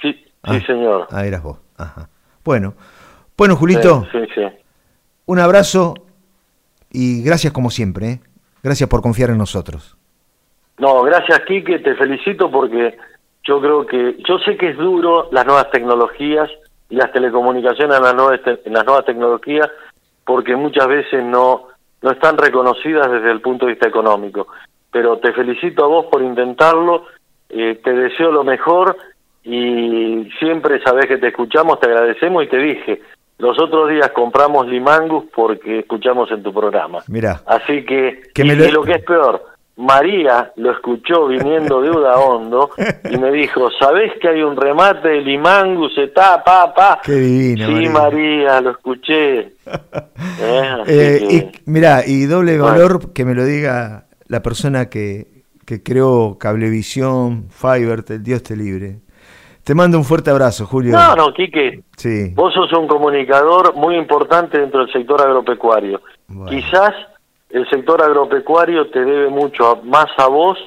Sí, 0.00 0.12
sí, 0.12 0.30
Ah, 0.42 0.60
señor. 0.66 1.06
Ah, 1.10 1.26
eras 1.26 1.42
vos. 1.42 1.58
Ajá. 1.76 2.08
Bueno, 2.44 2.74
bueno, 3.36 3.56
Julito, 3.56 4.06
Sí, 4.12 4.18
sí, 4.20 4.26
sí. 4.34 4.42
un 5.26 5.38
abrazo 5.38 5.94
y 6.90 7.22
gracias 7.22 7.52
como 7.52 7.70
siempre. 7.70 8.06
¿eh? 8.10 8.20
Gracias 8.62 8.88
por 8.88 9.02
confiar 9.02 9.30
en 9.30 9.38
nosotros. 9.38 9.96
No, 10.78 11.02
gracias 11.02 11.40
Quique, 11.46 11.78
te 11.80 11.94
felicito 11.96 12.50
porque 12.50 12.96
yo 13.44 13.60
creo 13.60 13.86
que, 13.86 14.16
yo 14.28 14.38
sé 14.44 14.56
que 14.56 14.70
es 14.70 14.76
duro 14.76 15.28
las 15.32 15.44
nuevas 15.46 15.70
tecnologías 15.70 16.48
y 16.88 16.96
las 16.96 17.10
telecomunicaciones 17.12 17.98
las 18.00 18.14
nuevas, 18.14 18.40
te- 18.44 18.60
en 18.64 18.72
las 18.74 18.84
nuevas 18.84 19.04
tecnologías 19.04 19.68
porque 20.24 20.54
muchas 20.56 20.86
veces 20.88 21.24
no, 21.24 21.68
no 22.02 22.10
están 22.10 22.36
reconocidas 22.38 23.10
desde 23.10 23.30
el 23.30 23.40
punto 23.40 23.66
de 23.66 23.72
vista 23.72 23.88
económico. 23.88 24.48
Pero 24.90 25.18
te 25.18 25.32
felicito 25.32 25.84
a 25.84 25.88
vos 25.88 26.06
por 26.06 26.22
intentarlo, 26.22 27.04
eh, 27.48 27.80
te 27.82 27.92
deseo 27.92 28.30
lo 28.30 28.44
mejor 28.44 28.96
y 29.44 30.28
siempre 30.38 30.80
sabés 30.82 31.06
que 31.06 31.18
te 31.18 31.28
escuchamos, 31.28 31.78
te 31.80 31.86
agradecemos 31.86 32.44
y 32.44 32.48
te 32.48 32.58
dije, 32.58 33.00
los 33.38 33.60
otros 33.60 33.90
días 33.90 34.10
compramos 34.10 34.66
Limangus 34.66 35.24
porque 35.34 35.80
escuchamos 35.80 36.30
en 36.30 36.42
tu 36.42 36.52
programa. 36.52 37.00
Mirá. 37.08 37.42
Así 37.46 37.84
que, 37.84 38.22
Que 38.34 38.42
y, 38.42 38.48
me 38.48 38.56
lo- 38.56 38.64
y 38.64 38.70
lo 38.72 38.82
que 38.82 38.92
es 38.92 39.04
peor, 39.04 39.42
María 39.76 40.52
lo 40.56 40.72
escuchó 40.72 41.26
viniendo 41.26 41.82
de 41.82 41.90
Udaondo 41.90 42.70
y 43.10 43.18
me 43.18 43.30
dijo, 43.30 43.68
¿sabés 43.78 44.12
que 44.20 44.28
hay 44.28 44.42
un 44.42 44.56
remate 44.56 45.08
de 45.08 45.20
Limangus? 45.20 45.96
Está, 45.98 46.42
pa, 46.42 46.72
pa. 46.72 47.00
Qué 47.04 47.12
divina, 47.12 47.66
Sí, 47.66 47.72
María. 47.72 47.90
María, 47.90 48.60
lo 48.62 48.70
escuché. 48.70 49.52
Eh, 50.38 50.62
Eh, 50.86 51.26
que- 51.28 51.34
y 51.36 51.70
mirá, 51.70 52.02
y 52.06 52.24
doble 52.24 52.58
Bueno. 52.58 52.72
valor 52.72 53.12
que 53.12 53.24
me 53.24 53.34
lo 53.34 53.44
diga 53.44 54.06
la 54.28 54.42
persona 54.42 54.88
que, 54.88 55.26
que 55.66 55.82
creó 55.82 56.36
Cablevisión, 56.38 57.48
Fibert, 57.50 58.10
el 58.10 58.22
Dios 58.22 58.42
te 58.42 58.56
libre. 58.56 59.00
Te 59.64 59.74
mando 59.74 59.98
un 59.98 60.04
fuerte 60.04 60.30
abrazo, 60.30 60.64
Julio. 60.66 60.92
No, 60.92 61.16
no, 61.16 61.32
Quique, 61.34 61.82
Sí. 61.96 62.32
vos 62.34 62.54
sos 62.54 62.72
un 62.78 62.86
comunicador 62.86 63.74
muy 63.74 63.96
importante 63.96 64.58
dentro 64.58 64.80
del 64.80 64.92
sector 64.92 65.20
agropecuario. 65.20 66.00
Bueno. 66.28 66.50
Quizás 66.50 66.92
el 67.50 67.68
sector 67.70 68.02
agropecuario 68.02 68.88
te 68.90 69.04
debe 69.04 69.28
mucho 69.28 69.66
a- 69.70 69.80
más 69.82 70.06
a 70.18 70.26
vos 70.26 70.58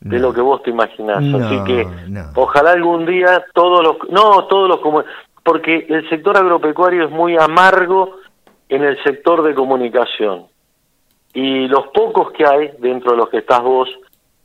de 0.00 0.16
No. 0.18 0.28
lo 0.28 0.32
que 0.34 0.40
vos 0.40 0.62
te 0.62 0.70
imaginás. 0.70 1.22
No, 1.22 1.38
Así 1.44 1.64
que 1.64 1.84
no. 2.08 2.30
ojalá 2.36 2.70
algún 2.72 3.04
día 3.06 3.44
todos 3.54 3.82
los... 3.82 3.96
No, 4.10 4.44
todos 4.46 4.68
los... 4.68 5.04
Porque 5.42 5.86
el 5.88 6.08
sector 6.08 6.36
agropecuario 6.36 7.04
es 7.06 7.10
muy 7.10 7.36
amargo 7.36 8.16
en 8.68 8.84
el 8.84 9.02
sector 9.02 9.42
de 9.42 9.54
comunicación. 9.54 10.46
Y 11.34 11.66
los 11.68 11.88
pocos 11.88 12.32
que 12.32 12.44
hay, 12.46 12.70
dentro 12.78 13.12
de 13.12 13.16
los 13.16 13.28
que 13.28 13.38
estás 13.38 13.62
vos, 13.62 13.88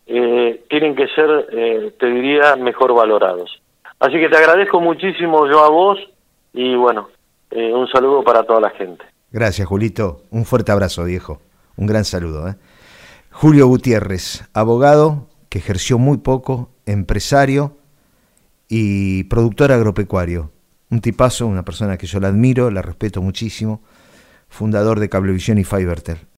eh, 0.08 0.64
tienen 0.70 0.96
que 0.96 1.08
ser, 1.10 1.48
eh, 1.52 1.94
te 2.00 2.08
diría, 2.08 2.56
mejor 2.56 2.94
valorados. 2.94 3.62
Así 4.00 4.14
que 4.14 4.30
te 4.30 4.38
agradezco 4.38 4.82
muchísimo 4.82 5.48
yo 5.48 5.64
a 5.64 5.70
vos 5.70 5.98
y 6.54 6.76
bueno, 6.76 7.10
eh, 7.52 7.72
un 7.74 7.88
saludo 7.88 8.24
para 8.24 8.44
toda 8.44 8.60
la 8.60 8.70
gente. 8.72 9.06
Gracias, 9.32 9.68
Julito. 9.68 10.22
Un 10.32 10.46
fuerte 10.46 10.72
abrazo, 10.72 11.04
viejo. 11.06 11.40
Un 11.76 11.88
gran 11.88 12.06
saludo. 12.06 12.48
¿eh? 12.48 12.56
Julio 13.32 13.68
Gutiérrez, 13.68 14.44
abogado 14.54 15.30
que 15.50 15.60
ejerció 15.60 15.98
muy 15.98 16.18
poco, 16.18 16.72
empresario 16.86 17.78
y 18.68 19.26
productor 19.26 19.72
agropecuario. 19.72 20.52
un 20.90 21.02
tipazo, 21.02 21.48
una 21.48 21.66
persona 21.66 21.98
que 21.98 22.06
yo 22.06 22.20
la 22.20 22.28
admiro, 22.28 22.70
la 22.70 22.84
respeto 22.84 23.22
muchísimo, 23.22 23.82
fundador 24.48 25.00
de 25.00 25.10
Cablevisión 25.10 25.58
y 25.58 25.64
Fivertel. 25.64 26.28